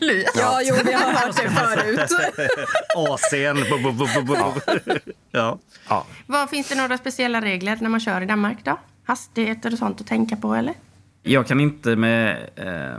Lys. 0.00 0.26
Ja, 0.36 0.60
jo, 0.64 0.74
vi 0.84 0.92
har 0.92 1.12
hört 1.12 1.36
det 1.36 1.50
förut. 1.50 2.10
AC'n. 2.96 5.04
Ja. 5.30 5.58
Ja. 5.88 6.06
Vad 6.26 6.50
Finns 6.50 6.68
det 6.68 6.74
några 6.74 6.98
speciella 6.98 7.40
regler 7.40 7.78
när 7.80 7.88
man 7.88 8.00
kör 8.00 8.20
i 8.20 8.26
Danmark? 8.26 8.58
då? 8.64 8.78
Hastigheter 9.04 9.72
och 9.72 9.78
sånt 9.78 10.00
att 10.00 10.06
tänka 10.06 10.36
på, 10.36 10.54
eller? 10.54 10.74
Jag 11.22 11.46
kan 11.46 11.60
inte 11.60 11.96
med 11.96 12.50
eh, 12.56 12.98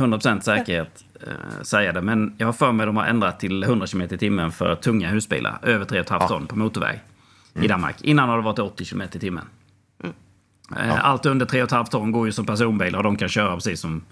100% 0.00 0.40
säkerhet 0.40 1.04
eh, 1.26 1.62
säga 1.62 1.92
det, 1.92 2.00
men 2.02 2.34
jag 2.38 2.46
har 2.46 2.52
för 2.52 2.72
mig 2.72 2.84
att 2.84 2.88
de 2.88 2.96
har 2.96 3.04
ändrat 3.06 3.40
till 3.40 3.62
100 3.62 3.86
km 3.86 4.02
i 4.02 4.18
timmen 4.18 4.52
för 4.52 4.74
tunga 4.74 5.08
husbilar 5.08 5.58
över 5.62 5.84
3,5 5.84 6.28
ton 6.28 6.46
på 6.46 6.56
motorväg 6.58 7.00
i 7.54 7.68
Danmark. 7.68 8.02
Innan 8.02 8.28
har 8.28 8.36
det 8.36 8.42
varit 8.42 8.58
80 8.58 8.84
km 8.84 9.02
i 9.02 9.18
timmen. 9.18 9.44
Eh, 10.78 11.04
Allt 11.04 11.26
under 11.26 11.46
3,5 11.46 11.84
ton 11.90 12.12
går 12.12 12.26
ju 12.26 12.32
som 12.32 12.46
personbilar 12.46 12.98
och 12.98 13.02
de 13.02 13.16
kan 13.16 13.28
köra 13.28 13.54
precis 13.54 13.80
som 13.80 14.04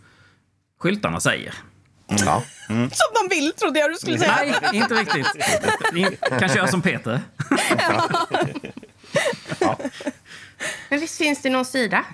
skyltarna 0.81 1.21
säger. 1.21 1.55
Ja. 2.11 2.43
Som 2.69 2.79
man 3.23 3.29
vill, 3.31 3.53
trodde 3.53 3.81
jag 3.81 3.91
du 3.91 3.95
skulle 3.95 4.19
säga. 4.19 4.37
Nej, 4.37 4.55
inte 4.73 4.95
riktigt. 4.95 5.27
Ni 5.93 6.17
kan 6.39 6.49
köra 6.49 6.67
som 6.67 6.83
Peter. 6.83 7.21
Men 10.89 11.01
visst 11.01 11.19
finns 11.19 11.43
det 11.43 11.51
någon 11.51 11.65
sida? 11.65 12.05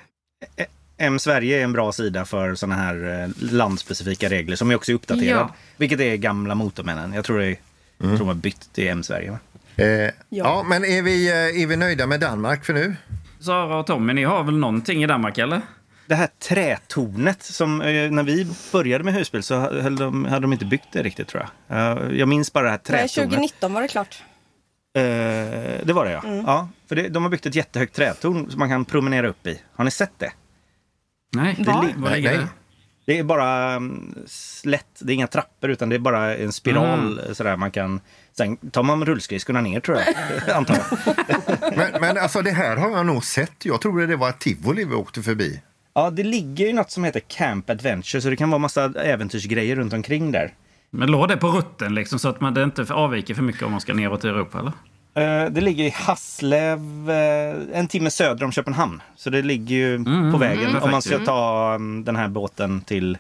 M 0.97 1.19
Sverige 1.19 1.61
är 1.61 1.65
en 1.65 1.73
bra 1.73 1.93
sida 1.93 2.25
för 2.25 2.55
sådana 2.55 2.75
här 2.75 3.23
eh, 3.23 3.29
landspecifika 3.53 4.29
regler 4.29 4.57
som 4.57 4.71
är 4.71 4.75
också 4.75 4.93
uppdaterad. 4.93 5.41
Ja. 5.41 5.55
Vilket 5.77 6.01
är 6.01 6.17
gamla 6.17 6.55
Motormännen. 6.55 7.13
Jag 7.13 7.25
tror 7.25 7.39
det 7.39 7.47
är, 7.47 7.57
jag 7.99 8.17
tror 8.17 8.27
har 8.27 8.35
bytt 8.35 8.73
till 8.73 8.89
M 8.89 9.03
Sverige. 9.03 9.31
Va? 9.31 9.39
Eh, 9.85 10.11
ja. 10.29 10.65
men 10.69 10.85
är 10.85 11.03
vi, 11.03 11.29
eh, 11.29 11.63
är 11.63 11.67
vi 11.67 11.77
nöjda 11.77 12.07
med 12.07 12.21
Danmark 12.21 12.65
för 12.65 12.73
nu? 12.73 12.97
Sara 13.41 13.77
och 13.77 13.87
Tommy, 13.87 14.13
ni 14.13 14.25
har 14.25 14.45
väl 14.45 14.57
någonting 14.57 15.05
i 15.05 15.07
Danmark, 15.07 15.39
eller? 15.39 15.61
Det 16.07 16.15
här 16.15 16.29
trätornet 16.49 17.43
som 17.43 17.81
eh, 17.83 18.11
när 18.11 18.23
vi 18.23 18.47
började 18.73 19.05
med 19.05 19.15
husbil 19.15 19.43
så 19.43 19.55
höll 19.59 19.97
de, 19.97 20.25
hade 20.25 20.41
de 20.41 20.53
inte 20.53 20.65
byggt 20.65 20.89
det 20.93 21.03
riktigt 21.03 21.29
tror 21.29 21.47
jag. 21.69 22.15
Jag 22.15 22.29
minns 22.29 22.53
bara 22.53 22.65
det 22.65 22.71
här 22.71 22.81
Nej, 22.89 23.09
trätornet. 23.09 23.31
2019 23.31 23.75
var 23.75 23.83
det 23.83 23.89
klart. 23.89 24.23
Eh, 24.97 25.03
det 25.85 25.93
var 25.93 26.05
det 26.05 26.13
ja. 26.13 26.23
ja 26.25 26.69
för 26.89 26.97
det, 26.97 27.09
de 27.09 27.23
har 27.23 27.31
byggt 27.31 27.47
ett 27.47 27.55
jättehögt 27.55 27.97
trätorn 27.97 28.51
som 28.51 28.59
man 28.59 28.69
kan 28.69 28.85
promenera 28.85 29.29
upp 29.29 29.47
i. 29.47 29.61
Har 29.73 29.85
ni 29.85 29.91
sett 29.91 30.19
det? 30.19 30.33
Nej, 31.35 31.57
Var? 31.67 31.83
li- 31.87 31.95
var 31.97 32.11
Nej, 32.11 32.23
nej. 32.23 32.39
det? 32.39 32.49
Det 33.07 33.19
är 33.19 33.25
bara 33.25 33.73
mm, 33.73 34.15
slätt, 34.27 34.87
det 34.99 35.13
är 35.13 35.15
inga 35.15 35.27
trappor 35.27 35.71
utan 35.71 35.89
det 35.89 35.95
är 35.97 35.99
bara 36.01 36.37
en 36.37 36.53
spiral 36.53 37.21
sådär 37.33 37.57
man 37.57 37.71
kan... 37.71 38.01
Sen 38.37 38.57
tar 38.57 38.83
man 38.83 39.05
rullskridskorna 39.07 39.61
ner 39.61 39.81
tror 39.81 39.99
jag, 39.99 40.57
antar 40.57 40.77
jag. 40.77 40.99
Men, 41.77 42.01
men 42.01 42.19
alltså 42.19 42.43
det 42.43 42.51
här 42.51 42.77
har 42.77 42.91
jag 42.91 43.07
nog 43.07 43.25
sett. 43.25 43.65
Jag 43.65 43.81
trodde 43.81 44.07
det 44.07 44.17
var 44.17 44.29
ett 44.29 44.39
tivoli 44.41 44.85
vi 44.85 44.95
åkte 44.95 45.23
förbi. 45.23 45.61
Ja, 45.95 46.11
det 46.11 46.23
ligger 46.23 46.67
ju 46.67 46.73
något 46.73 46.91
som 46.91 47.05
heter 47.05 47.21
Camp 47.21 47.71
Adventure 47.71 48.21
så 48.21 48.31
det 48.31 48.37
kan 48.37 48.51
vara 48.51 48.59
massa 48.59 48.85
äventyrsgrejer 48.85 49.77
runt 49.77 49.93
omkring 49.93 50.33
där. 50.33 50.55
Men 50.91 51.11
låg 51.11 51.29
det 51.29 51.37
på 51.37 51.49
rutten 51.49 51.95
liksom 51.95 52.19
så 52.19 52.29
att 52.29 52.41
man 52.41 52.55
det 52.55 52.63
inte 52.63 52.95
avviker 52.95 53.35
för 53.35 53.43
mycket 53.43 53.63
om 53.63 53.71
man 53.71 53.81
ska 53.81 53.95
neråt 53.95 54.25
i 54.25 54.29
Europa, 54.29 54.59
eller? 54.59 54.73
Eh, 55.15 55.47
Det 55.51 55.61
ligger 55.61 55.85
i 55.85 55.91
Haslev, 55.91 57.11
eh, 57.11 57.79
en 57.79 57.89
timme 57.89 58.11
söder 58.11 58.45
om 58.45 58.53
Köpenhamn. 58.53 59.03
Så 59.17 59.31
det 59.31 59.43
ligger 59.43 59.77
ju 59.77 60.05
på 60.33 60.39
vägen 60.39 60.71
Mm. 60.71 60.83
om 60.83 60.91
man 60.91 61.03
ska 61.03 61.19
ta 61.19 61.73
mm, 61.75 62.05
den 62.05 62.17
här 62.17 62.29
båten 62.29 62.81
till 62.81 63.19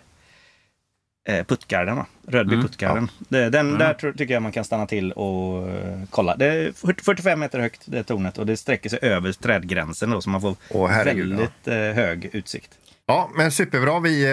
eh, 1.28 1.44
Puttgarden, 1.46 1.96
va? 1.96 2.06
Rödby 2.28 2.56
Puttgarden. 2.62 3.10
Det- 3.28 3.50
Den, 3.50 3.78
Där 3.78 3.94
tror, 3.94 4.12
tycker 4.12 4.34
jag 4.34 4.42
man 4.42 4.52
kan 4.52 4.64
stanna 4.64 4.86
till 4.86 5.12
och 5.12 5.68
kolla. 6.10 6.36
Det 6.36 6.46
är 6.46 6.72
40 6.72 7.04
45 7.04 7.40
meter 7.40 7.58
högt 7.58 7.82
det 7.84 8.02
tornet 8.02 8.38
och 8.38 8.46
det 8.46 8.56
sträcker 8.56 8.90
sig 8.90 8.98
över 9.02 9.32
trädgränsen 9.32 10.10
då 10.10 10.20
så 10.20 10.30
man 10.30 10.40
får 10.40 10.56
Åh, 10.70 10.88
herregud, 10.88 11.28
väldigt 11.28 11.68
eh, 11.68 11.74
hög 11.74 12.30
utsikt. 12.32 12.70
Ja, 13.06 13.30
men 13.34 13.52
superbra. 13.52 14.00
Vi, 14.00 14.26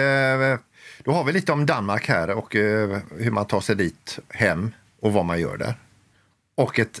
då 1.04 1.12
har 1.12 1.24
vi 1.24 1.32
lite 1.32 1.52
om 1.52 1.66
Danmark 1.66 2.08
här 2.08 2.30
och 2.30 2.54
hur 2.54 3.30
man 3.30 3.46
tar 3.46 3.60
sig 3.60 3.76
dit 3.76 4.18
hem 4.28 4.72
och 5.00 5.12
vad 5.12 5.24
man 5.24 5.40
gör 5.40 5.56
där. 5.56 5.74
Och 6.54 6.78
ett 6.78 7.00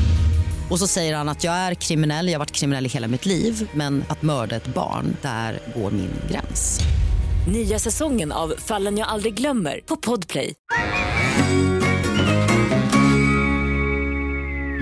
Och 0.71 0.79
så 0.79 0.87
säger 0.87 1.15
han 1.15 1.29
att 1.29 1.43
jag 1.43 1.53
är 1.53 1.73
kriminell, 1.73 2.27
jag 2.27 2.33
har 2.33 2.39
varit 2.39 2.51
kriminell 2.51 2.85
i 2.85 2.89
hela 2.89 3.07
mitt 3.07 3.25
liv 3.25 3.69
men 3.73 4.03
att 4.07 4.21
mörda 4.21 4.55
ett 4.55 4.67
barn, 4.67 5.17
där 5.21 5.59
går 5.75 5.91
min 5.91 6.11
gräns. 6.29 6.79
Nya 7.47 7.79
säsongen 7.79 8.31
av 8.31 8.53
Fallen 8.57 8.97
jag 8.97 9.07
aldrig 9.07 9.33
glömmer 9.33 9.81
på 9.85 9.97
Podplay. 9.97 10.53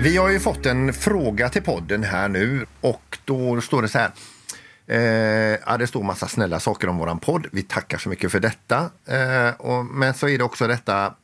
Vi 0.02 0.16
har 0.16 0.30
ju 0.30 0.40
fått 0.40 0.66
en 0.66 0.92
fråga 0.92 1.48
till 1.48 1.62
podden 1.62 2.02
här 2.02 2.28
nu 2.28 2.66
och 2.80 3.18
då 3.24 3.60
står 3.60 3.82
det 3.82 3.88
så 3.88 3.98
här. 3.98 4.10
Eh, 4.86 5.58
ja, 5.66 5.76
det 5.78 5.86
står 5.86 6.02
massa 6.02 6.28
snälla 6.28 6.60
saker 6.60 6.88
om 6.88 6.98
våran 6.98 7.18
podd. 7.18 7.46
Vi 7.52 7.62
tackar 7.62 7.98
så 7.98 8.08
mycket 8.08 8.32
för 8.32 8.40
detta. 8.40 8.90
Eh, 9.06 9.54
och, 9.58 9.84
men 9.84 10.14
så 10.14 10.28
är 10.28 10.38
det 10.38 10.44
också 10.44 10.66
detta. 10.66 11.14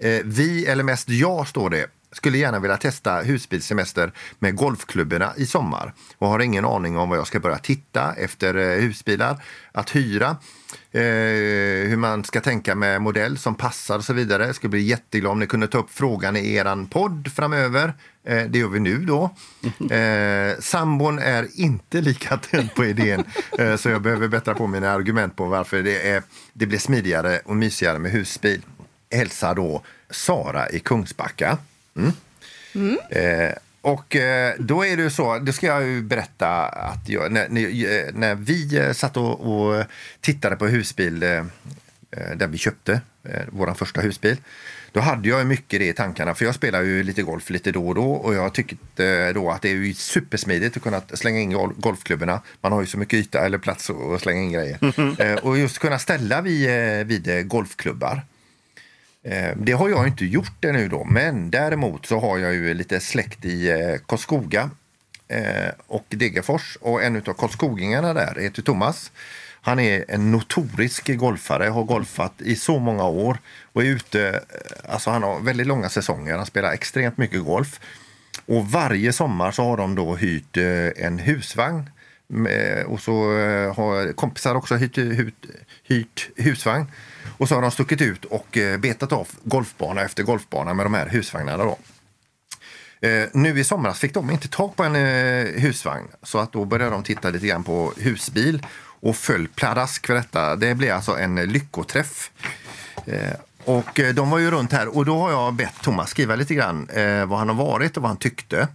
Eh, 0.00 0.20
vi, 0.24 0.66
eller 0.66 0.84
mest 0.84 1.08
jag, 1.08 1.48
står 1.48 1.70
det, 1.70 1.86
skulle 2.16 2.38
gärna 2.38 2.58
vilja 2.58 2.76
testa 2.76 3.20
husbilsemester 3.20 4.12
med 4.38 4.56
golfklubborna 4.56 5.32
i 5.36 5.46
sommar 5.46 5.94
och 6.18 6.28
har 6.28 6.40
ingen 6.40 6.64
aning 6.64 6.98
om 6.98 7.08
vad 7.08 7.18
jag 7.18 7.26
ska 7.26 7.40
börja 7.40 7.58
titta 7.58 8.14
efter 8.14 8.54
eh, 8.54 8.80
husbilar 8.80 9.42
att 9.72 9.96
hyra. 9.96 10.36
Eh, 10.92 11.02
hur 11.88 11.96
man 11.96 12.24
ska 12.24 12.40
tänka 12.40 12.74
med 12.74 13.02
modell 13.02 13.38
som 13.38 13.54
passar 13.54 13.96
och 13.96 14.04
så 14.04 14.12
vidare. 14.12 14.46
Jag 14.46 14.54
skulle 14.54 14.70
bli 14.70 14.82
jätteglad 14.82 15.32
om 15.32 15.38
ni 15.38 15.46
kunde 15.46 15.68
ta 15.68 15.78
upp 15.78 15.90
frågan 15.90 16.36
i 16.36 16.54
eran 16.54 16.86
podd 16.86 17.32
framöver. 17.34 17.94
Eh, 18.24 18.44
det 18.44 18.58
gör 18.58 18.68
vi 18.68 18.80
nu 18.80 18.98
då. 18.98 19.30
Eh, 19.96 20.58
sambon 20.58 21.18
är 21.18 21.48
inte 21.54 22.00
lika 22.00 22.36
tänd 22.36 22.74
på 22.74 22.84
idén 22.84 23.24
eh, 23.58 23.76
så 23.76 23.88
jag 23.88 24.02
behöver 24.02 24.28
bättra 24.28 24.54
på 24.54 24.66
mina 24.66 24.90
argument 24.90 25.36
på 25.36 25.44
varför 25.44 25.82
det, 25.82 26.08
är, 26.08 26.22
det 26.52 26.66
blir 26.66 26.78
smidigare 26.78 27.40
och 27.44 27.56
mysigare 27.56 27.98
med 27.98 28.10
husbil. 28.10 28.62
Hälsa 29.10 29.54
då 29.54 29.82
Sara 30.10 30.70
i 30.70 30.80
Kungsbacka. 30.80 31.58
Mm. 32.74 32.98
Eh, 33.10 33.52
och 33.80 34.16
eh, 34.16 34.54
då 34.58 34.86
är 34.86 34.96
det 34.96 35.02
ju 35.02 35.10
så, 35.10 35.38
det 35.38 35.52
ska 35.52 35.66
jag 35.66 35.86
ju 35.86 36.02
berätta 36.02 36.66
att 36.68 37.08
jag, 37.08 37.32
när, 37.32 37.48
när, 38.12 38.30
eh, 38.30 38.36
vi 38.36 38.76
eh, 38.76 38.92
satt 38.92 39.16
och, 39.16 39.40
och 39.40 39.84
tittade 40.20 40.56
på 40.56 40.66
husbil 40.66 41.22
eh, 41.22 41.44
där 42.36 42.46
vi 42.46 42.58
köpte 42.58 43.00
eh, 43.24 43.42
vår 43.48 43.74
första 43.74 44.00
husbil. 44.00 44.36
Då 44.92 45.00
hade 45.00 45.28
jag 45.28 45.46
mycket 45.46 45.80
det 45.80 45.88
i 45.88 45.92
tankarna 45.92 46.34
för 46.34 46.44
jag 46.44 46.54
spelar 46.54 46.82
ju 46.82 47.02
lite 47.02 47.22
golf 47.22 47.50
lite 47.50 47.72
då 47.72 47.88
och 47.88 47.94
då 47.94 48.12
och 48.12 48.34
jag 48.34 48.54
tyckte 48.54 49.32
då 49.32 49.50
att 49.50 49.62
det 49.62 49.70
är 49.70 49.92
supersmidigt 49.92 50.76
att 50.76 50.82
kunna 50.82 51.00
slänga 51.14 51.40
in 51.40 51.52
gol- 51.52 51.74
golfklubborna. 51.76 52.40
Man 52.60 52.72
har 52.72 52.80
ju 52.80 52.86
så 52.86 52.98
mycket 52.98 53.14
yta 53.18 53.46
eller 53.46 53.58
plats 53.58 53.90
att 53.90 54.20
slänga 54.20 54.42
in 54.42 54.52
grejer. 54.52 54.78
Eh, 55.22 55.34
och 55.34 55.58
just 55.58 55.78
kunna 55.78 55.98
ställa 55.98 56.40
vid, 56.40 56.68
vid 57.06 57.48
golfklubbar. 57.48 58.22
Eh, 59.26 59.56
det 59.56 59.72
har 59.72 59.88
jag 59.88 60.06
inte 60.06 60.24
gjort 60.24 60.64
ännu 60.64 60.88
då, 60.88 61.04
men 61.04 61.50
däremot 61.50 62.06
så 62.06 62.20
har 62.20 62.38
jag 62.38 62.54
ju 62.54 62.74
lite 62.74 63.00
släkt 63.00 63.44
i 63.44 63.70
eh, 63.70 63.96
Karlskoga 64.06 64.70
eh, 65.28 65.70
och 65.86 66.06
Degerfors 66.08 66.78
och 66.80 67.02
en 67.02 67.16
av 67.16 67.32
karlskogingarna 67.32 68.14
där 68.14 68.40
heter 68.40 68.62
Thomas. 68.62 69.12
Han 69.60 69.78
är 69.78 70.04
en 70.08 70.32
notorisk 70.32 71.16
golfare, 71.16 71.64
har 71.68 71.84
golfat 71.84 72.32
i 72.38 72.56
så 72.56 72.78
många 72.78 73.04
år 73.04 73.38
och 73.72 73.82
är 73.82 73.86
ute, 73.86 74.40
alltså 74.88 75.10
han 75.10 75.22
har 75.22 75.40
väldigt 75.40 75.66
långa 75.66 75.88
säsonger, 75.88 76.36
han 76.36 76.46
spelar 76.46 76.72
extremt 76.72 77.18
mycket 77.18 77.44
golf. 77.44 77.80
Och 78.46 78.70
varje 78.70 79.12
sommar 79.12 79.50
så 79.50 79.62
har 79.62 79.76
de 79.76 79.94
då 79.94 80.16
hyrt 80.16 80.56
en 80.96 81.18
husvagn 81.18 81.90
och 82.86 83.00
så 83.00 83.12
har 83.76 84.12
kompisar 84.12 84.54
också 84.54 84.74
hyrt, 84.74 84.98
hyrt, 84.98 85.46
hyrt 85.82 86.30
husvagn. 86.36 86.86
Och 87.38 87.48
så 87.48 87.54
har 87.54 87.62
de 87.62 87.70
stuckit 87.70 88.00
ut 88.00 88.24
och 88.24 88.56
eh, 88.56 88.78
betat 88.78 89.12
av 89.12 89.28
golfbana 89.42 90.02
efter 90.02 90.22
golfbana 90.22 90.74
med 90.74 90.86
de 90.86 90.94
här 90.94 91.08
husvagnarna. 91.08 91.64
Då. 91.64 91.78
Eh, 93.08 93.28
nu 93.32 93.58
i 93.58 93.64
somras 93.64 93.98
fick 93.98 94.14
de 94.14 94.30
inte 94.30 94.48
tag 94.48 94.76
på 94.76 94.84
en 94.84 94.96
eh, 94.96 95.60
husvagn 95.60 96.08
så 96.22 96.38
att 96.38 96.52
då 96.52 96.64
började 96.64 96.90
de 96.90 97.02
titta 97.02 97.30
lite 97.30 97.46
grann 97.46 97.64
på 97.64 97.92
husbil 97.96 98.66
och 99.00 99.16
föll 99.16 99.48
pladask 99.48 100.06
för 100.06 100.14
detta. 100.14 100.56
Det 100.56 100.74
blev 100.74 100.96
alltså 100.96 101.18
en 101.18 101.34
lyckoträff. 101.34 102.30
Och 103.64 104.00
de 104.14 104.30
var 104.30 104.38
ju 104.38 104.50
runt 104.50 104.72
här 104.72 104.96
och 104.96 105.04
då 105.04 105.18
har 105.18 105.30
jag 105.30 105.54
bett 105.54 105.74
Thomas 105.82 106.10
skriva 106.10 106.36
lite 106.36 106.54
grann 106.54 106.88
eh, 106.88 107.26
vad 107.26 107.38
han 107.38 107.48
har 107.48 107.56
varit 107.56 107.96
och 107.96 108.02
vad 108.02 108.10
han 108.10 108.16
tyckte. 108.16 108.68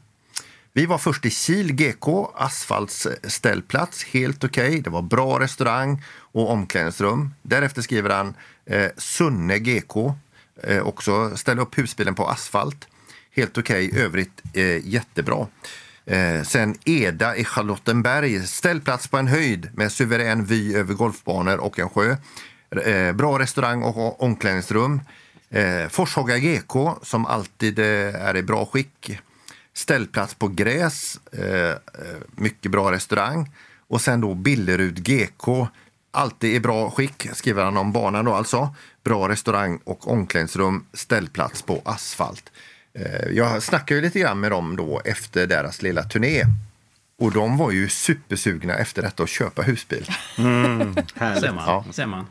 Vi 0.73 0.85
var 0.85 0.97
först 0.97 1.25
i 1.25 1.29
Kil 1.29 1.73
GK, 1.73 2.31
asfaltställplats, 2.35 4.03
eh, 4.03 4.09
helt 4.09 4.43
okej. 4.43 4.81
Det 4.81 4.89
var 4.89 5.01
bra 5.01 5.39
restaurang 5.39 6.03
och 6.17 6.49
omklädningsrum. 6.49 7.33
Därefter 7.41 7.81
skriver 7.81 8.09
han 8.09 8.33
eh, 8.65 8.91
Sunne 8.97 9.59
GK, 9.59 10.13
eh, 10.63 10.79
också 10.81 11.37
ställa 11.37 11.61
upp 11.61 11.77
husbilen 11.77 12.15
på 12.15 12.27
asfalt. 12.27 12.87
Helt 13.35 13.57
okej, 13.57 13.91
övrigt 13.95 14.41
eh, 14.53 14.87
jättebra. 14.87 15.47
Eh, 16.05 16.43
sen 16.43 16.75
Eda 16.85 17.35
i 17.35 17.45
Charlottenberg, 17.45 18.47
ställplats 18.47 19.07
på 19.07 19.17
en 19.17 19.27
höjd 19.27 19.69
med 19.73 19.91
suverän 19.91 20.45
vy 20.45 20.75
över 20.75 20.93
golfbanor 20.93 21.57
och 21.57 21.79
en 21.79 21.89
sjö. 21.89 22.15
Eh, 22.85 23.13
bra 23.13 23.39
restaurang 23.39 23.83
och 23.83 24.23
omklädningsrum. 24.23 25.01
Eh, 25.49 25.87
Forshaga 25.89 26.37
GK 26.37 26.95
som 27.01 27.25
alltid 27.25 27.79
eh, 27.79 28.15
är 28.15 28.37
i 28.37 28.43
bra 28.43 28.65
skick. 28.65 29.19
Ställplats 29.73 30.33
på 30.33 30.47
gräs, 30.47 31.19
eh, 31.31 31.69
eh, 31.69 31.75
mycket 32.35 32.71
bra 32.71 32.91
restaurang. 32.91 33.51
Och 33.87 34.01
sen 34.01 34.21
då 34.21 34.33
Billerud 34.33 35.03
GK, 35.03 35.67
alltid 36.11 36.55
i 36.55 36.59
bra 36.59 36.91
skick, 36.91 37.27
skriver 37.33 37.63
han 37.63 37.77
om 37.77 37.91
banan 37.91 38.25
då 38.25 38.33
alltså. 38.33 38.75
Bra 39.03 39.29
restaurang 39.29 39.79
och 39.83 40.11
omklädningsrum, 40.11 40.85
ställplats 40.93 41.61
på 41.61 41.81
asfalt. 41.85 42.51
Eh, 42.93 43.29
jag 43.31 43.63
snackade 43.63 43.99
ju 43.99 44.01
lite 44.01 44.19
grann 44.19 44.39
med 44.39 44.51
dem 44.51 44.75
då 44.75 45.01
efter 45.05 45.47
deras 45.47 45.81
lilla 45.81 46.03
turné. 46.03 46.43
Och 47.19 47.31
de 47.31 47.57
var 47.57 47.71
ju 47.71 47.89
supersugna 47.89 48.75
efter 48.75 49.01
detta 49.01 49.23
att 49.23 49.29
köpa 49.29 49.61
husbil. 49.61 50.05
Ser 50.35 51.53
man. 51.53 51.63
Ja. 51.67 51.85
Ser 51.91 52.05
man. 52.05 52.25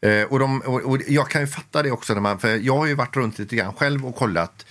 Eh, 0.00 0.22
och, 0.22 0.38
de, 0.38 0.60
och, 0.60 0.80
och 0.80 0.98
jag 1.08 1.30
kan 1.30 1.40
ju 1.40 1.46
fatta 1.46 1.82
det 1.82 1.90
också, 1.90 2.14
när 2.14 2.20
man, 2.20 2.38
för 2.38 2.56
jag 2.56 2.76
har 2.76 2.86
ju 2.86 2.94
varit 2.94 3.16
runt 3.16 3.38
lite 3.38 3.56
grann 3.56 3.72
själv 3.72 4.06
och 4.06 4.16
kollat. 4.16 4.66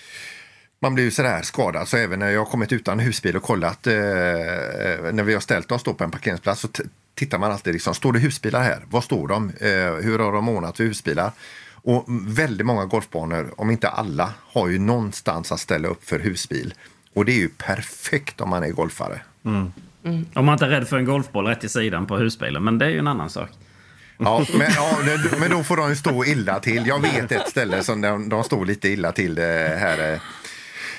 Man 0.80 0.94
blir 0.94 1.04
ju 1.04 1.12
sådär 1.12 1.42
skadad, 1.42 1.88
så 1.88 1.98
även 1.98 2.20
när 2.20 2.30
jag 2.30 2.40
har 2.40 2.46
kommit 2.46 2.72
utan 2.72 3.00
husbil 3.00 3.36
och 3.36 3.44
kollat, 3.44 3.88
eh, 3.88 3.94
när 3.94 5.24
vi 5.24 5.34
har 5.34 5.42
ställt 5.42 5.72
oss 5.72 5.84
då 5.84 5.94
på 5.94 6.04
en 6.04 6.12
parkeringsplats 6.12 6.62
så 6.62 6.68
tittar 7.16 7.38
man 7.38 7.52
alltid, 7.52 7.74
liksom, 7.74 7.96
står 7.96 8.14
det 8.14 8.20
husbilar 8.20 8.64
här? 8.64 8.86
Var 8.90 9.02
står 9.02 9.28
de? 9.28 9.50
Eh, 9.50 9.94
hur 10.04 10.20
har 10.20 10.32
de 10.32 10.50
ordnat 10.50 10.78
för 10.78 10.84
husbilar? 10.84 11.32
Och 11.74 12.06
väldigt 12.28 12.66
många 12.66 12.86
golfbanor, 12.86 13.54
om 13.58 13.72
inte 13.72 13.90
alla, 13.90 14.34
har 14.42 14.68
ju 14.68 14.80
någonstans 14.80 15.52
att 15.52 15.60
ställa 15.60 15.88
upp 15.88 16.06
för 16.06 16.20
husbil. 16.20 16.74
Och 17.14 17.26
det 17.26 17.32
är 17.32 17.38
ju 17.38 17.50
perfekt 17.50 18.42
om 18.42 18.50
man 18.50 18.64
är 18.64 18.70
golfare. 18.70 19.22
Om 19.44 20.46
man 20.46 20.50
inte 20.50 20.66
är 20.66 20.70
rädd 20.70 20.88
för 20.88 20.98
en 20.98 21.06
golfboll 21.06 21.48
rätt 21.48 21.64
i 21.64 21.70
sidan 21.70 22.06
på 22.06 22.18
husbilen. 22.18 22.64
Men 22.64 22.78
det 22.78 22.86
är 22.86 22.90
ju 22.90 23.00
en 23.00 23.08
annan 23.08 23.30
sak. 23.30 23.50
Ja, 24.18 24.46
men, 24.58 24.68
ja, 24.76 24.98
men 25.40 25.52
då 25.52 25.64
får 25.64 25.78
de 25.78 25.90
ju 25.90 25.96
stå 25.96 26.26
illa 26.26 26.60
till. 26.60 26.88
Jag 26.88 27.02
vet 27.02 27.32
ett 27.32 27.50
ställe 27.50 27.84
som 27.84 28.02
de, 28.02 28.30
de 28.30 28.44
står 28.44 28.66
lite 28.66 28.90
illa 28.90 29.12
till 29.12 29.36
det 29.36 29.78
här 29.80 30.14
eh, 30.14 30.20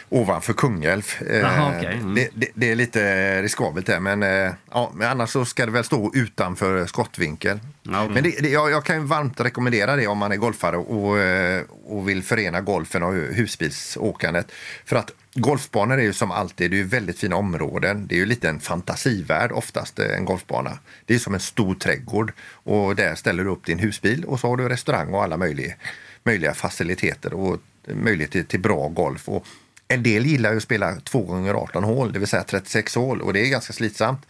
ovanför 0.08 0.52
Kungälv. 0.52 1.02
Eh, 1.30 1.36
Jaha, 1.36 1.74
okej. 1.76 1.94
Mm. 1.94 2.14
det, 2.14 2.28
det, 2.34 2.48
det 2.54 2.70
är 2.70 2.76
lite 2.76 3.42
riskabelt 3.42 3.86
där, 3.86 4.00
men, 4.00 4.22
eh, 4.22 4.52
ja, 4.70 4.92
annars 5.02 5.30
så 5.30 5.44
ska 5.44 5.66
det 5.66 5.72
väl 5.72 5.84
stå 5.84 6.10
utanför 6.14 6.86
skottvinkel. 6.86 7.60
Okej. 7.88 8.08
Men 8.08 8.22
det, 8.22 8.48
jag, 8.48 8.70
jag 8.70 8.84
kan 8.84 9.06
varmt 9.06 9.40
rekommendera 9.40 9.96
det 9.96 10.06
om 10.06 10.18
man 10.18 10.32
är 10.32 10.36
golfare 10.36 10.76
och, 10.76 11.18
eh, 11.18 11.62
och 11.84 12.08
vill 12.08 12.22
förena 12.22 12.60
golfen 12.60 13.02
och 13.02 13.12
husbilsåkandet. 13.14 14.52
För 14.84 14.96
att 14.96 15.12
golfbanor 15.34 15.98
är 15.98 16.02
ju 16.02 16.12
som 16.12 16.30
alltid 16.30 16.70
det 16.70 16.80
är 16.80 16.84
väldigt 16.84 17.18
fina 17.18 17.36
områden. 17.36 18.06
Det 18.06 18.14
är 18.14 18.18
ju 18.18 18.26
lite 18.26 18.48
en 18.48 18.60
fantasivärld 18.60 19.52
oftast, 19.52 19.98
eh, 19.98 20.16
en 20.16 20.24
golfbana. 20.24 20.78
Det 21.04 21.14
är 21.14 21.18
som 21.18 21.34
en 21.34 21.40
stor 21.40 21.74
trädgård 21.74 22.32
och 22.52 22.96
där 22.96 23.14
ställer 23.14 23.44
du 23.44 23.50
upp 23.50 23.66
din 23.66 23.78
husbil 23.78 24.24
och 24.24 24.40
så 24.40 24.48
har 24.48 24.56
du 24.56 24.68
restaurang 24.68 25.14
och 25.14 25.22
alla 25.22 25.36
möjliga, 25.36 25.74
möjliga 26.22 26.54
faciliteter 26.54 27.34
och 27.34 27.60
möjlighet 27.88 28.30
till, 28.30 28.46
till 28.46 28.60
bra 28.60 28.88
golf. 28.88 29.28
Och 29.28 29.46
en 29.88 30.02
del 30.02 30.26
gillar 30.26 30.50
ju 30.50 30.56
att 30.56 30.62
spela 30.62 30.96
2 31.00 31.22
gånger 31.22 31.54
18 31.54 31.84
hål, 31.84 32.12
det 32.12 32.18
vill 32.18 32.28
säga 32.28 32.42
36 32.44 32.94
hål 32.94 33.20
och 33.22 33.32
det 33.32 33.40
är 33.40 33.50
ganska 33.50 33.72
slitsamt. 33.72 34.26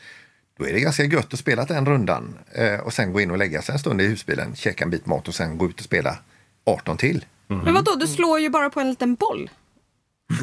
Då 0.59 0.66
är 0.66 0.73
det 0.73 0.81
ganska 0.81 1.05
gött 1.05 1.33
att 1.33 1.38
spela 1.38 1.64
den 1.64 1.87
rundan 1.87 2.38
eh, 2.53 2.75
och 2.81 2.92
sen 2.92 3.12
gå 3.12 3.21
in 3.21 3.31
och 3.31 3.38
lägga 3.38 3.62
sig 3.62 3.73
en 3.73 3.79
stund 3.79 4.01
i 4.01 4.07
husbilen, 4.07 4.57
käka 4.57 4.85
en 4.85 4.90
bit 4.90 5.07
mat 5.07 5.29
och 5.29 5.35
sen 5.35 5.59
gå 5.59 5.66
ut 5.66 5.79
och 5.79 5.85
spela 5.85 6.16
18 6.66 6.97
till. 6.97 7.25
Men 7.47 7.75
vadå, 7.75 7.95
du 7.95 8.07
slår 8.07 8.40
ju 8.40 8.49
bara 8.49 8.71
på 8.71 8.81
en 8.81 8.88
liten 8.90 9.14
boll. 9.14 9.51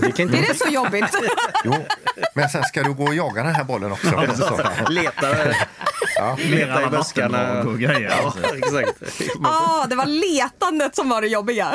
Det 0.01 0.19
inte 0.19 0.37
Är 0.37 0.41
det 0.41 0.55
så 0.55 0.69
jobbigt? 0.69 1.05
Jo, 1.65 1.73
men 2.35 2.49
sen 2.49 2.63
ska 2.63 2.83
du 2.83 2.93
gå 2.93 3.03
och 3.03 3.15
jaga 3.15 3.43
den 3.43 3.55
här 3.55 3.63
bollen 3.63 3.91
också. 3.91 4.07
Så. 4.35 4.89
leta, 4.89 5.35
Ja. 6.15 6.37
leta 6.41 6.81
i 6.81 6.83
alla 6.83 6.89
buskarna. 6.97 7.61
och 7.63 7.79
grejer. 7.79 8.09
Ja, 8.21 8.33
exakt. 8.57 9.19
ah, 9.43 9.85
det 9.85 9.95
var 9.95 10.05
letandet 10.05 10.95
som 10.95 11.09
var 11.09 11.21
det 11.21 11.27
jobbiga. 11.27 11.73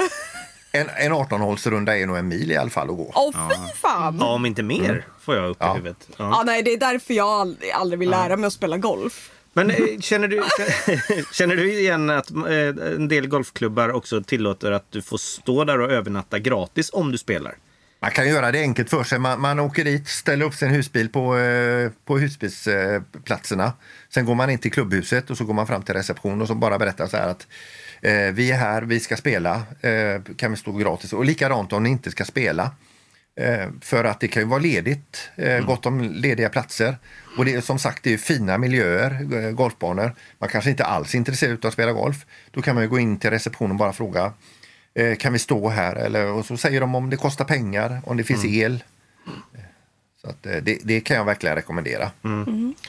En, 0.72 0.88
en 0.96 1.12
18-hålsrunda 1.12 1.96
är 1.98 2.06
nog 2.06 2.16
en 2.16 2.28
mil 2.28 2.50
i 2.50 2.56
alla 2.56 2.70
fall 2.70 2.90
att 2.90 2.96
gå. 2.96 3.12
Åh, 3.14 3.50
fy 3.50 3.72
fan! 3.74 4.16
Ja, 4.20 4.26
om 4.26 4.46
inte 4.46 4.62
mer 4.62 5.06
får 5.20 5.36
jag 5.36 5.50
upp 5.50 5.56
Ja. 5.60 5.72
i 5.72 5.76
huvudet. 5.76 6.08
Ja. 6.08 6.14
Ja, 6.30 6.42
nej, 6.46 6.62
det 6.62 6.72
är 6.72 6.78
därför 6.78 7.14
jag 7.14 7.28
aldrig, 7.28 7.70
aldrig 7.70 7.98
vill 7.98 8.10
lära 8.10 8.36
mig 8.36 8.46
att 8.46 8.52
spela 8.52 8.76
golf. 8.78 9.30
Men 9.52 9.70
eh, 9.70 9.76
känner 10.00 10.28
du, 10.28 10.42
känner 11.32 11.56
du 11.56 11.72
igen 11.72 12.10
att 12.10 12.30
eh, 12.30 12.94
en 12.96 13.08
del 13.08 13.26
golfklubbar 13.28 13.92
också 13.92 14.22
tillåter 14.22 14.72
att 14.72 14.92
du 14.92 15.02
får 15.02 15.18
stå 15.18 15.64
där 15.64 15.80
och 15.80 15.90
övernatta 15.90 16.38
gratis 16.38 16.90
om 16.92 17.12
du 17.12 17.18
spelar? 17.18 17.54
Man 18.00 18.10
kan 18.10 18.28
göra 18.28 18.52
det 18.52 18.60
enkelt 18.60 18.90
för 18.90 19.04
sig. 19.04 19.18
Man, 19.18 19.40
man 19.40 19.58
åker 19.58 19.84
dit, 19.84 20.08
ställer 20.08 20.46
upp 20.46 20.54
sin 20.54 20.68
husbil 20.68 21.08
på, 21.08 21.36
eh, 21.38 21.90
på 22.04 22.18
husbilsplatserna. 22.18 23.72
Sen 24.14 24.24
går 24.24 24.34
man 24.34 24.50
in 24.50 24.58
till 24.58 24.72
klubbhuset 24.72 25.30
och 25.30 25.36
så 25.38 25.44
går 25.44 25.54
man 25.54 25.66
fram 25.66 25.82
till 25.82 25.94
reception 25.94 26.42
och 26.42 26.48
så 26.48 26.54
bara 26.54 26.78
berättar 26.78 27.06
så 27.06 27.16
här 27.16 27.28
att 27.28 27.46
eh, 28.02 28.32
vi 28.32 28.50
är 28.50 28.56
här, 28.56 28.82
vi 28.82 29.00
ska 29.00 29.16
spela, 29.16 29.62
eh, 29.80 30.22
kan 30.36 30.50
vi 30.50 30.56
stå 30.56 30.72
gratis? 30.72 31.12
Och 31.12 31.24
likadant 31.24 31.72
om 31.72 31.82
ni 31.82 31.90
inte 31.90 32.10
ska 32.10 32.24
spela. 32.24 32.70
Eh, 33.40 33.68
för 33.80 34.04
att 34.04 34.20
det 34.20 34.28
kan 34.28 34.42
ju 34.42 34.48
vara 34.48 34.60
ledigt, 34.60 35.30
eh, 35.36 35.64
gott 35.64 35.86
om 35.86 36.00
lediga 36.00 36.48
platser. 36.48 36.96
Och 37.38 37.44
det 37.44 37.54
är 37.54 37.60
som 37.60 37.78
sagt 37.78 38.02
det 38.02 38.14
är 38.14 38.18
fina 38.18 38.58
miljöer, 38.58 39.10
eh, 39.34 39.50
golfbanor. 39.50 40.14
Man 40.38 40.48
kanske 40.48 40.70
inte 40.70 40.84
alls 40.84 41.14
är 41.14 41.18
intresserad 41.18 41.64
av 41.64 41.66
att 41.66 41.72
spela 41.72 41.92
golf. 41.92 42.26
Då 42.50 42.62
kan 42.62 42.74
man 42.74 42.84
ju 42.84 42.90
gå 42.90 42.98
in 42.98 43.18
till 43.18 43.30
receptionen 43.30 43.70
och 43.70 43.78
bara 43.78 43.92
fråga 43.92 44.32
eh, 44.94 45.16
kan 45.16 45.32
vi 45.32 45.38
stå 45.38 45.68
här? 45.68 45.96
Eller, 45.96 46.26
och 46.26 46.46
så 46.46 46.56
säger 46.56 46.80
de 46.80 46.94
om 46.94 47.10
det 47.10 47.16
kostar 47.16 47.44
pengar, 47.44 48.00
om 48.04 48.16
det 48.16 48.24
finns 48.24 48.44
el. 48.44 48.84
Så 50.20 50.30
att, 50.30 50.46
eh, 50.46 50.56
det, 50.56 50.78
det 50.84 51.00
kan 51.00 51.16
jag 51.16 51.24
verkligen 51.24 51.56
rekommendera. 51.56 52.10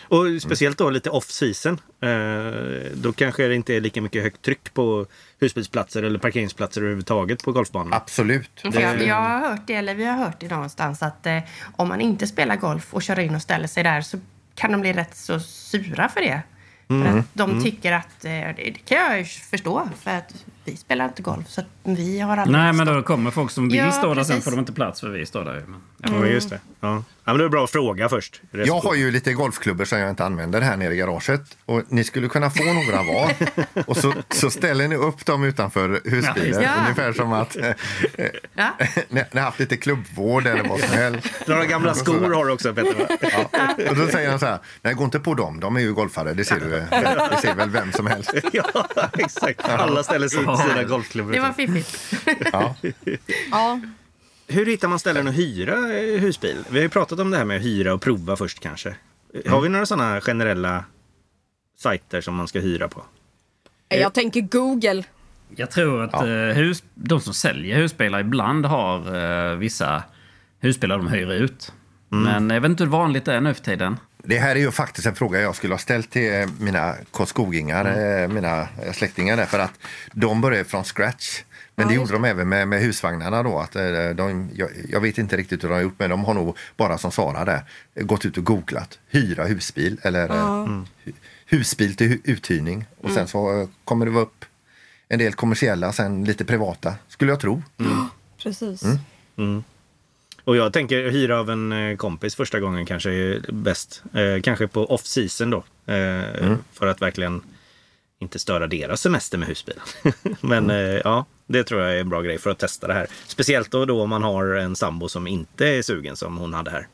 Och 0.07 0.41
speciellt 0.41 0.77
då 0.77 0.89
lite 0.89 1.09
off-season. 1.09 1.79
Eh, 2.01 2.91
då 2.93 3.13
kanske 3.13 3.47
det 3.47 3.55
inte 3.55 3.73
är 3.73 3.81
lika 3.81 4.01
mycket 4.01 4.23
högt 4.23 4.41
tryck 4.41 4.73
på 4.73 5.05
husbilsplatser 5.39 6.03
eller 6.03 6.19
parkeringsplatser 6.19 6.81
överhuvudtaget 6.81 7.43
på 7.43 7.51
golfbanan. 7.51 7.93
Absolut. 7.93 8.61
För 8.61 8.81
jag, 8.81 9.01
jag 9.01 9.15
har 9.15 9.39
hört 9.49 9.67
det, 9.67 9.73
eller 9.73 9.95
vi 9.95 10.05
har 10.05 10.17
hört 10.17 10.39
det 10.39 10.47
någonstans, 10.47 11.03
att 11.03 11.25
eh, 11.25 11.39
om 11.75 11.87
man 11.87 12.01
inte 12.01 12.27
spelar 12.27 12.55
golf 12.55 12.93
och 12.93 13.03
kör 13.03 13.19
in 13.19 13.35
och 13.35 13.41
ställer 13.41 13.67
sig 13.67 13.83
där 13.83 14.01
så 14.01 14.19
kan 14.55 14.71
de 14.71 14.81
bli 14.81 14.93
rätt 14.93 15.17
så 15.17 15.39
sura 15.39 16.09
för 16.09 16.21
det. 16.21 16.41
För 16.87 17.19
att 17.19 17.25
de 17.33 17.63
tycker 17.63 17.91
att, 17.91 18.25
eh, 18.25 18.31
det, 18.31 18.53
det 18.55 18.85
kan 18.85 18.97
jag 18.97 19.19
ju 19.19 19.25
förstå, 19.25 19.89
för 20.01 20.11
att 20.11 20.45
vi 20.71 20.77
spelar 20.77 21.05
inte 21.05 21.21
golf 21.21 21.47
så 21.49 21.61
att 21.61 21.67
vi 21.83 22.19
har 22.19 22.37
aldrig 22.37 22.57
Nej, 22.57 22.73
men 22.73 22.87
då 22.87 23.01
kommer 23.01 23.31
folk 23.31 23.51
som 23.51 23.69
vill 23.69 23.77
Ja, 23.77 23.91
stå 23.91 24.13
där, 24.13 24.23
sen 24.23 24.41
får 24.41 24.51
de 24.51 24.59
inte 24.59 24.73
plats 24.73 24.99
för 25.01 25.09
vi 25.09 25.25
står 25.25 25.45
där. 25.45 25.63
Men, 25.67 25.81
ja. 25.97 26.09
Ja, 26.25 26.25
just 26.27 26.49
det. 26.49 26.59
Ja. 26.79 26.87
ja, 26.97 27.03
men 27.25 27.37
det 27.37 27.43
är 27.43 27.49
bra 27.49 27.63
att 27.63 27.69
fråga 27.71 28.09
först. 28.09 28.41
Jag 28.51 28.79
har 28.79 28.95
ju 28.95 29.11
lite 29.11 29.33
golfklubbor 29.33 29.85
som 29.85 29.99
jag 29.99 30.09
inte 30.09 30.25
använder 30.25 30.61
här 30.61 30.77
nere 30.77 30.93
i 30.93 30.97
garaget. 30.97 31.41
Och 31.65 31.83
ni 31.87 32.03
skulle 32.03 32.27
kunna 32.27 32.49
få 32.49 32.63
några 32.63 33.03
var. 33.03 33.31
Och 33.87 33.97
så, 33.97 34.13
så 34.29 34.49
ställer 34.49 34.87
ni 34.87 34.95
upp 34.95 35.25
dem 35.25 35.43
utanför 35.43 36.01
Ja, 36.05 36.11
husbilen. 36.11 36.61
det. 36.61 36.73
Ungefär 36.81 37.13
som 37.13 37.33
att 37.33 37.57
Ja. 38.53 38.69
ni, 39.09 39.23
ni 39.31 39.39
har 39.39 39.45
haft 39.45 39.59
lite 39.59 39.77
klubbvård 39.77 40.47
eller 40.47 40.69
vad 40.69 40.79
som 40.79 40.89
helst. 40.97 41.27
Några 41.47 41.65
gamla 41.65 41.93
skor 41.93 42.33
har 42.33 42.45
du 42.45 42.51
också 42.53 42.73
Peter 42.73 42.93
va? 42.99 43.07
Ja. 43.51 43.89
Och 43.89 43.95
då 43.95 44.07
säger 44.07 44.29
han 44.29 44.39
så 44.39 44.45
här, 44.45 44.59
nej 44.81 44.93
gå 44.93 45.03
inte 45.03 45.19
på 45.19 45.33
dem, 45.33 45.59
de 45.59 45.75
är 45.75 45.79
ju 45.79 45.93
golfare, 45.93 46.33
det 46.33 46.45
ser 46.45 46.59
du. 46.59 46.69
Det 46.69 47.37
ser 47.41 47.55
väl 47.55 47.69
vem 47.69 47.91
som 47.91 48.07
helst. 48.07 48.33
ja, 48.53 48.87
exakt. 49.17 49.69
Alla 49.69 50.03
ställer 50.03 50.27
sig 50.27 50.43
sina 50.61 50.83
golfklubbor. 50.83 51.31
Det 51.31 51.39
var 51.39 51.53
fiffigt. 51.53 52.15
Ja. 52.53 52.75
Ja. 53.51 53.79
Hur 54.47 54.65
hittar 54.65 54.87
man 54.87 54.99
ställen 54.99 55.27
att 55.27 55.35
hyra 55.35 55.75
husbil? 56.19 56.57
Vi 56.69 56.77
har 56.77 56.83
ju 56.83 56.89
pratat 56.89 57.19
om 57.19 57.31
det 57.31 57.37
här 57.37 57.45
med 57.45 57.57
att 57.57 57.63
hyra 57.63 57.93
och 57.93 58.01
prova 58.01 58.35
först 58.35 58.59
kanske. 58.59 58.95
Har 59.47 59.61
vi 59.61 59.69
några 59.69 59.85
sådana 59.85 60.21
generella 60.21 60.83
sajter 61.77 62.21
som 62.21 62.35
man 62.35 62.47
ska 62.47 62.59
hyra 62.59 62.87
på? 62.87 63.03
Jag 63.89 64.13
tänker 64.13 64.41
Google. 64.41 65.03
Jag 65.55 65.71
tror 65.71 66.03
att 66.03 66.11
Ja. 66.13 66.27
eh, 66.27 66.55
hus, 66.55 66.83
de 66.93 67.21
som 67.21 67.33
säljer 67.33 67.77
husbilar 67.77 68.19
ibland 68.19 68.65
har 68.65 69.15
eh, 69.51 69.55
vissa 69.57 70.03
husbilar 70.59 70.97
de 70.97 71.07
hyr 71.07 71.31
ut. 71.31 71.73
Men 72.09 72.49
jag 72.49 72.61
vet 72.61 72.69
inte 72.69 72.83
hur 72.83 72.91
vanligt 72.91 73.25
det 73.25 73.33
är 73.33 73.41
nu 73.41 73.53
för 73.53 73.63
tiden. 73.63 73.97
Det 74.23 74.39
här 74.39 74.55
är 74.55 74.59
ju 74.59 74.71
faktiskt 74.71 75.07
en 75.07 75.15
fråga 75.15 75.41
jag 75.41 75.55
skulle 75.55 75.73
ha 75.73 75.79
ställt 75.79 76.09
till 76.11 76.33
eh, 76.33 76.47
mina 76.59 76.95
karlskogingar, 77.11 77.85
eh, 78.21 78.27
mina 78.27 78.67
eh, 78.83 78.91
släktingar 78.93 79.37
där, 79.37 79.45
för 79.45 79.59
att 79.59 79.73
de 80.13 80.41
började 80.41 80.65
från 80.69 80.83
scratch. 80.83 81.43
Men 81.75 81.87
det 81.87 81.93
gjorde 81.93 82.13
de 82.13 82.25
även 82.25 82.49
med, 82.49 82.67
med 82.67 82.81
husvagnarna 82.81 83.43
då. 83.43 83.59
Att, 83.59 83.71
de, 84.15 84.49
jag, 84.53 84.69
jag 84.89 84.99
vet 85.01 85.17
inte 85.17 85.37
riktigt 85.37 85.63
hur 85.63 85.69
de 85.69 85.73
har 85.75 85.81
gjort, 85.81 85.95
men 85.97 86.09
de 86.09 86.25
har 86.25 86.33
nog 86.33 86.57
bara 86.77 86.97
som 86.97 87.11
Sara 87.11 87.45
där 87.45 87.61
gått 87.95 88.25
ut 88.25 88.37
och 88.37 88.43
googlat 88.43 88.99
hyra 89.09 89.43
husbil 89.45 89.99
eller 90.03 90.27
hu- 90.27 91.13
husbil 91.45 91.95
till 91.95 92.19
uthyrning. 92.23 92.85
Och 93.01 93.11
sen 93.11 93.27
så 93.27 93.67
kommer 93.83 94.05
det 94.05 94.11
vara 94.11 94.23
upp 94.23 94.45
en 95.07 95.19
del 95.19 95.33
kommersiella, 95.33 95.91
sen 95.93 96.23
lite 96.25 96.45
privata, 96.45 96.95
skulle 97.07 97.31
jag 97.31 97.39
tro. 97.39 97.63
Precis. 98.43 98.81
Och 100.43 100.55
jag 100.55 100.73
tänker 100.73 101.09
hyra 101.09 101.39
av 101.39 101.49
en 101.49 101.71
eh, 101.71 101.97
kompis 101.97 102.35
första 102.35 102.59
gången 102.59 102.85
kanske 102.85 103.11
är 103.11 103.51
bäst. 103.51 104.03
Eh, 104.13 104.41
kanske 104.41 104.67
på 104.67 104.85
off-season 104.85 105.49
då. 105.49 105.57
Eh, 105.93 106.55
För 106.73 106.87
att 106.87 107.01
verkligen 107.01 107.41
inte 108.21 108.39
störa 108.39 108.67
deras 108.67 109.01
semester 109.01 109.37
med 109.37 109.47
husbilen. 109.47 109.81
Men 110.41 110.69
eh, 110.69 110.77
ja, 110.77 111.25
det 111.47 111.63
tror 111.63 111.81
jag 111.81 111.95
är 111.95 111.99
en 112.01 112.09
bra 112.09 112.21
grej 112.21 112.37
för 112.37 112.49
att 112.49 112.59
testa 112.59 112.87
det 112.87 112.93
här. 112.93 113.07
Speciellt 113.27 113.71
då, 113.71 113.85
då 113.85 114.01
om 114.01 114.09
man 114.09 114.23
har 114.23 114.45
en 114.45 114.75
sambo 114.75 115.09
som 115.09 115.27
inte 115.27 115.67
är 115.67 115.81
sugen 115.81 116.15
som 116.15 116.37
hon 116.37 116.53
hade 116.53 116.71
här. 116.71 116.87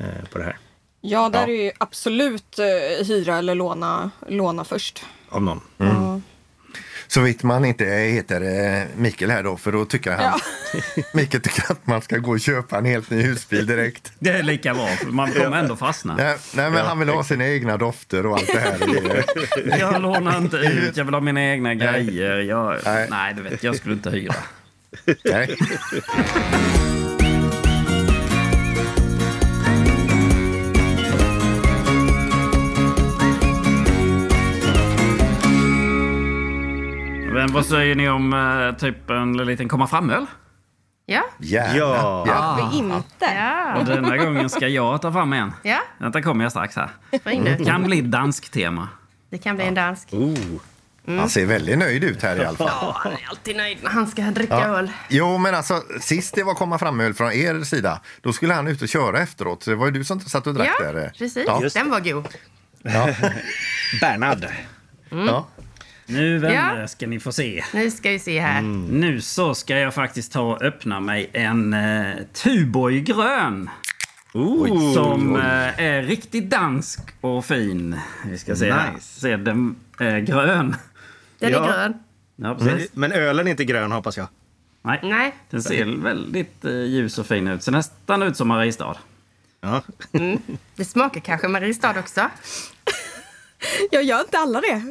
Eh, 0.00 0.28
på 0.32 0.38
det 0.38 0.44
här. 0.44 0.58
Ja, 1.00 1.28
där 1.28 1.38
Ja. 1.48 1.54
är 1.54 1.64
ju 1.64 1.72
absolut 1.78 2.58
eh, 2.58 3.06
hyra 3.06 3.36
eller 3.38 3.54
låna, 3.54 4.10
låna 4.28 4.64
först. 4.64 5.04
Av 5.28 5.42
någon. 5.42 5.60
Ja. 5.76 6.20
Så 7.14 7.20
vitt 7.20 7.42
man 7.42 7.64
inte 7.64 7.84
heter 7.84 8.86
Mikael 8.96 9.30
här 9.30 9.42
då, 9.42 9.56
för 9.56 9.72
då 9.72 9.84
tycker 9.84 10.10
han, 10.10 10.22
Ja. 10.22 10.40
Mikael 11.12 11.42
tycker 11.42 11.72
att 11.72 11.86
man 11.86 12.02
ska 12.02 12.18
gå 12.18 12.30
och 12.30 12.40
köpa 12.40 12.78
en 12.78 12.84
helt 12.84 13.10
ny 13.10 13.22
husbil 13.22 13.66
direkt. 13.66 14.12
Det 14.18 14.30
är 14.30 14.42
lika 14.42 14.74
bra, 14.74 14.86
för 14.86 15.06
man 15.06 15.32
kommer 15.32 15.56
ändå 15.56 15.76
fastna. 15.76 16.16
Nej, 16.16 16.36
nej 16.54 16.70
men 16.70 16.86
han 16.86 16.98
vill 16.98 17.08
ha 17.08 17.24
sina 17.24 17.46
egna 17.48 17.76
dofter 17.76 18.26
och 18.26 18.36
allt 18.36 18.46
det 18.46 18.58
här. 18.58 19.78
Jag 19.78 20.02
lånar 20.02 20.38
inte 20.38 20.56
ut, 20.56 20.96
jag 20.96 21.04
vill 21.04 21.14
ha 21.14 21.20
mina 21.20 21.44
egna 21.44 21.74
grejer. 21.74 22.38
Jag, 22.38 22.78
Nej. 22.84 23.06
nej, 23.10 23.34
du 23.34 23.42
vet, 23.42 23.62
jag 23.62 23.76
skulle 23.76 23.94
inte 23.94 24.10
hyra. 24.10 24.34
Nej. 25.24 25.56
Vad 37.52 37.66
säger 37.66 37.94
ni 37.94 38.08
om 38.08 38.32
eh, 38.32 38.78
typ 38.78 39.10
en 39.10 39.32
liten 39.36 39.68
komma 39.68 39.86
fram-öl? 39.86 40.26
Ja. 41.06 41.22
Gärna. 41.38 41.76
Ja. 41.76 42.24
Ja. 42.26 42.70
Vi 42.72 42.78
inte. 42.78 43.04
Ja. 43.34 43.74
Och 43.78 43.84
denna 43.84 44.16
gången 44.16 44.50
ska 44.50 44.68
jag 44.68 45.02
ta 45.02 45.12
fram 45.12 45.32
en. 45.32 45.52
Ja. 45.62 45.78
Vänta 45.98 46.22
kommer 46.22 46.44
jag 46.44 46.52
strax 46.52 46.76
här. 46.76 46.90
Spring 47.20 47.42
nu. 47.42 47.64
Kan 47.64 47.82
bli 47.84 48.00
dansk 48.00 48.50
tema. 48.50 48.88
Det 49.30 49.38
kan 49.38 49.56
bli 49.56 49.64
en 49.64 49.74
dansk. 49.74 50.08
Oh. 50.12 50.38
Han 51.18 51.28
ser 51.28 51.46
väldigt 51.46 51.78
nöjd 51.78 52.04
ut 52.04 52.22
här 52.22 52.36
i 52.36 52.44
alla 52.44 52.56
fall. 52.58 52.68
Ja, 52.80 52.96
han 52.98 53.12
är 53.12 53.26
alltid 53.30 53.56
nöjd 53.56 53.78
när 53.82 53.90
han 53.90 54.06
ska 54.06 54.22
dricka 54.22 54.54
Ja. 54.54 54.64
öl. 54.78 54.92
Jo, 55.08 55.38
men 55.38 55.54
alltså 55.54 55.82
sist 56.00 56.34
det 56.34 56.42
var 56.42 56.54
komma 56.54 56.78
fram-öl 56.78 57.14
från 57.14 57.32
er 57.32 57.62
sida, 57.64 58.00
då 58.20 58.32
skulle 58.32 58.54
han 58.54 58.66
ut 58.68 58.82
och 58.82 58.88
köra 58.88 59.18
efteråt. 59.20 59.62
Så 59.62 59.70
det 59.70 59.76
var 59.76 59.86
ju 59.86 59.92
du 59.92 60.04
som 60.04 60.20
satt 60.20 60.46
och 60.46 60.54
drack 60.54 60.70
Ja, 60.80 60.92
där. 60.92 61.12
precis. 61.18 61.44
Ja. 61.46 61.60
Den 61.74 61.90
var 61.90 62.00
god. 62.00 62.28
Bernhard. 64.00 64.46
Ja. 65.10 65.46
Nu 66.06 66.38
vänner 66.38 66.80
Ja. 66.80 66.88
ska 66.88 67.06
ni 67.06 67.20
få 67.20 67.32
se. 67.32 67.64
Nu 67.74 67.90
ska 67.90 68.10
vi 68.10 68.18
se 68.18 68.40
här. 68.40 68.62
Nu 68.90 69.20
så 69.20 69.54
ska 69.54 69.78
jag 69.78 69.94
faktiskt 69.94 70.32
ta 70.32 70.40
och 70.40 70.62
öppna 70.62 71.00
mig 71.00 71.30
en 71.32 71.74
eh, 71.74 72.14
Tuborg 72.32 73.00
grön. 73.00 73.70
som 74.94 75.36
eh, 75.36 75.80
är 75.84 76.02
riktigt 76.02 76.50
dansk 76.50 77.00
och 77.20 77.44
fin. 77.44 78.00
Vi 78.26 78.38
ska 78.38 78.56
se 78.56 78.72
här. 78.72 78.92
Nice. 78.92 79.20
Se, 79.20 79.36
den 79.36 79.76
är 79.98 80.18
grön. 80.20 80.76
Den 81.38 81.52
Ja. 81.52 81.64
är 81.64 81.68
grön. 81.72 81.94
Ja, 82.36 82.56
Men, 82.60 82.80
men 82.92 83.12
ölen 83.12 83.46
är 83.46 83.50
inte 83.50 83.64
grön 83.64 83.92
hoppas 83.92 84.16
jag. 84.16 84.26
Nej. 84.82 85.00
Nej. 85.02 85.34
Den 85.50 85.62
ser 85.62 85.84
väldigt 86.02 86.64
eh, 86.64 86.72
ljus 86.72 87.18
och 87.18 87.26
fin 87.26 87.48
ut. 87.48 87.62
Ser 87.62 87.72
nästan 87.72 88.22
ut 88.22 88.36
som 88.36 88.48
Mariestad. 88.48 88.96
Ja. 89.60 89.82
Det 90.76 90.84
smakar 90.84 91.20
kanske 91.20 91.48
Mariestad 91.48 91.98
också. 91.98 92.30
Jag 93.90 94.02
gör 94.04 94.20
inte 94.20 94.38
alla 94.38 94.60
det. 94.60 94.82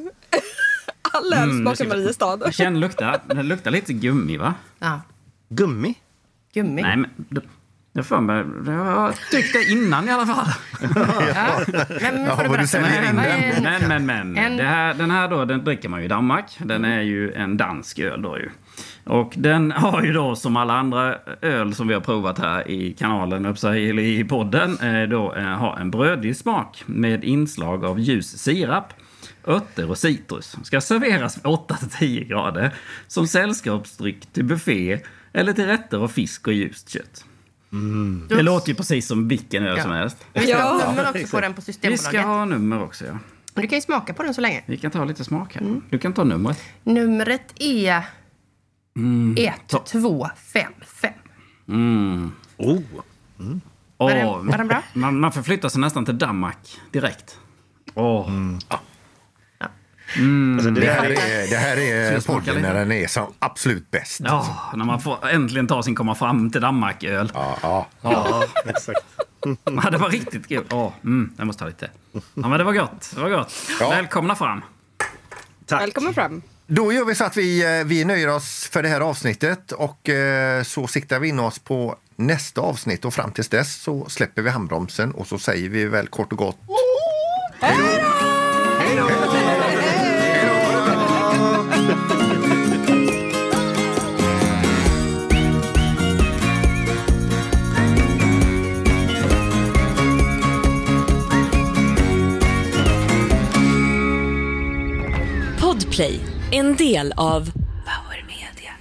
All 1.14 1.34
öl 1.34 1.50
Mm, 1.50 1.62
smakar 1.76 1.86
Mariestad. 1.96 2.52
Känn 2.52 2.80
lukta. 2.80 3.20
Den 3.28 3.48
luktar 3.48 3.72
lite 3.72 3.94
gummi 3.94 4.38
va? 4.38 4.54
Ja. 4.80 5.02
Gummi? 5.50 5.96
Gummi. 6.54 6.82
Nej 6.82 6.98
men... 6.98 7.10
det- 7.18 7.42
Jag 7.96 8.06
får 8.06 8.22
mig... 8.22 8.46
Jag 8.66 8.86
har 8.86 9.14
tyckt 9.32 9.54
det 9.54 9.72
innan 9.72 10.10
i 10.10 10.12
alla 10.12 10.26
fall. 10.26 10.48
Ja. 11.36 11.60
Men, 12.02 12.16
men 12.16 12.28
får 12.38 12.44
du 12.44 12.44
vad 12.44 12.44
du 12.44 12.50
berätta. 12.50 12.66
säljer 12.68 13.10
in 13.10 13.16
Vad 13.16 13.26
den. 13.26 13.44
är 13.44 13.54
en- 13.58 13.64
Men, 13.88 14.06
men, 14.06 14.06
men. 14.06 14.38
En- 14.46 14.58
Det 14.58 14.64
här, 14.64 14.94
den 14.94 15.12
här 15.12 15.28
då, 15.30 15.46
den 15.46 15.64
dricker 15.64 15.90
man 15.90 16.00
ju 16.00 16.06
i 16.06 16.10
Danmark. 16.10 16.46
Den 16.60 16.86
är 16.86 17.02
ju 17.02 17.34
en 17.34 17.58
dansk 17.58 18.00
öl 18.00 18.22
då 18.22 18.38
ju. 18.38 18.50
Och 19.06 19.34
den 19.36 19.72
har 19.72 20.04
ju 20.04 20.14
då 20.14 20.36
som 20.36 20.58
alla 20.58 20.74
andra 20.74 21.16
öl 21.42 21.74
som 21.76 21.88
vi 21.88 21.94
har 21.94 22.02
provat 22.02 22.40
här 22.40 22.68
i 22.72 22.94
kanalen, 22.94 23.46
eller 23.46 24.00
i 24.00 24.24
podden, 24.24 24.78
eh, 24.80 25.10
då 25.10 25.34
eh, 25.36 25.44
har 25.44 25.78
en 25.78 25.92
brödig 25.92 26.38
smak 26.38 26.84
med 26.86 27.24
inslag 27.24 27.86
av 27.86 28.00
ljus 28.00 28.38
sirap, 28.38 28.94
örter 29.48 29.90
och 29.90 29.98
citrus. 29.98 30.56
Ska 30.64 30.82
serveras 30.82 31.38
8-10 31.44 32.24
grader 32.28 32.76
som 33.08 33.28
sällskapsdryck 33.28 34.26
till 34.26 34.44
buffé 34.46 35.00
eller 35.34 35.54
till 35.54 35.66
rätter 35.66 35.98
av 35.98 36.08
fisk 36.08 36.48
och 36.48 36.54
ljust 36.54 36.90
kött. 36.90 37.26
Det 38.30 38.42
låter 38.42 38.70
ju 38.70 38.76
precis 38.76 39.08
som 39.08 39.28
vilken 39.28 39.64
öl 39.64 39.78
Ja. 39.78 39.84
som 39.84 39.92
helst. 39.92 40.18
Vi 40.34 40.40
ska 40.42 40.62
ha 40.64 40.80
Ja. 40.82 40.92
nummer 40.92 41.10
också 41.10 41.28
på 41.36 41.42
den 41.42 41.54
på 41.54 41.62
Vi 41.62 41.66
Systembolaget. 41.66 42.06
ska 42.08 42.22
ha 42.22 42.46
nummer 42.46 42.84
också 42.84 43.06
ja. 43.06 43.18
Du 43.54 43.68
kan 43.68 43.78
ju 43.78 43.82
smaka 43.82 44.14
på 44.14 44.24
den 44.24 44.34
så 44.34 44.42
länge. 44.42 44.64
Vi 44.66 44.78
kan 44.78 44.92
ta 44.92 45.06
lite 45.06 45.24
smak 45.24 45.56
här. 45.56 45.82
Du 45.90 46.00
kan 46.00 46.14
ta 46.14 46.24
numret. 46.24 46.60
Numret 46.84 47.54
är 47.60 48.04
Mm. 48.96 49.36
1255. 49.38 51.14
Oh. 52.58 52.80
Var 53.98 54.10
den, 54.10 54.28
var 54.48 54.58
den 54.58 54.68
bra? 54.68 54.84
man, 54.94 55.20
man 55.20 55.32
förflyttar 55.32 55.70
sig 55.70 55.82
nästan 55.82 56.06
till 56.06 56.18
Danmark 56.18 56.58
direkt. 56.92 57.38
Åh. 60.18 60.54
Alltså, 60.54 60.70
det 60.72 60.82
Det 60.82 60.92
här 60.92 61.10
är, 61.10 61.50
det 61.50 61.58
här 61.58 61.78
är 61.78 62.22
podden 62.22 62.62
när 62.62 62.74
den 62.74 62.92
är 62.92 63.08
som 63.08 63.34
absolut 63.40 63.92
bäst. 63.92 64.22
Ja, 64.24 64.72
när 64.76 64.86
man 64.86 65.02
får 65.02 65.30
äntligen 65.30 65.68
ta 65.68 65.84
sin 65.84 65.96
komma 65.96 66.16
fram 66.16 66.52
till 66.52 66.62
Danmark-öl. 66.62 67.32
Ja, 67.34 67.58
ja. 67.62 67.88
ja, 68.02 68.44
exakt. 68.66 69.00
Ja, 69.64 69.90
det 69.90 69.98
var 69.98 70.10
riktigt 70.10 70.50
gott. 70.50 70.74
Åh, 70.74 70.92
mm, 71.04 71.34
jag 71.38 71.48
måste 71.48 71.60
ta 71.60 71.68
lite. 71.68 71.90
Ja, 72.12 72.22
men 72.34 72.52
det 72.52 72.64
var 72.64 72.74
gott. 72.74 73.12
Det 73.16 73.22
var 73.22 73.30
gott. 73.30 73.54
Ja. 73.80 73.90
Välkomna 73.90 74.36
fram. 74.36 74.62
Tack. 75.66 75.82
Välkommen 75.82 76.14
fram. 76.14 76.42
Då 76.68 76.94
gör 76.94 77.06
vi 77.06 77.16
så 77.16 77.24
att 77.24 77.38
vi, 77.38 77.80
eh, 77.80 77.86
vi 77.86 78.06
nöjer 78.06 78.28
oss 78.28 78.70
för 78.72 78.84
det 78.84 78.90
här 78.90 79.02
avsnittet 79.02 79.72
och 79.72 80.10
eh, 80.10 80.64
så 80.64 80.88
siktar 80.88 81.20
vi 81.20 81.28
in 81.28 81.40
oss 81.40 81.60
på 81.60 81.96
nästa 82.16 82.62
avsnitt 82.62 83.06
och 83.06 83.14
fram 83.14 83.32
tills 83.32 83.50
dess 83.50 83.82
så 83.82 84.10
släpper 84.10 84.42
vi 84.42 84.50
handbromsen 84.50 85.12
och 85.12 85.28
så 85.28 85.40
säger 85.40 85.70
vi 85.70 85.86
väl 85.86 86.08
kort 86.08 86.32
och 86.32 86.38
gott 86.38 86.58
Podplay, 105.94 106.20
en 106.52 106.76
del 106.76 107.14
av 107.18 107.52
Power 107.52 108.26
Media. 108.28 108.74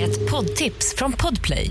Ett 0.00 0.30
poddtips 0.30 0.94
från 0.96 1.12
Podplay. 1.12 1.70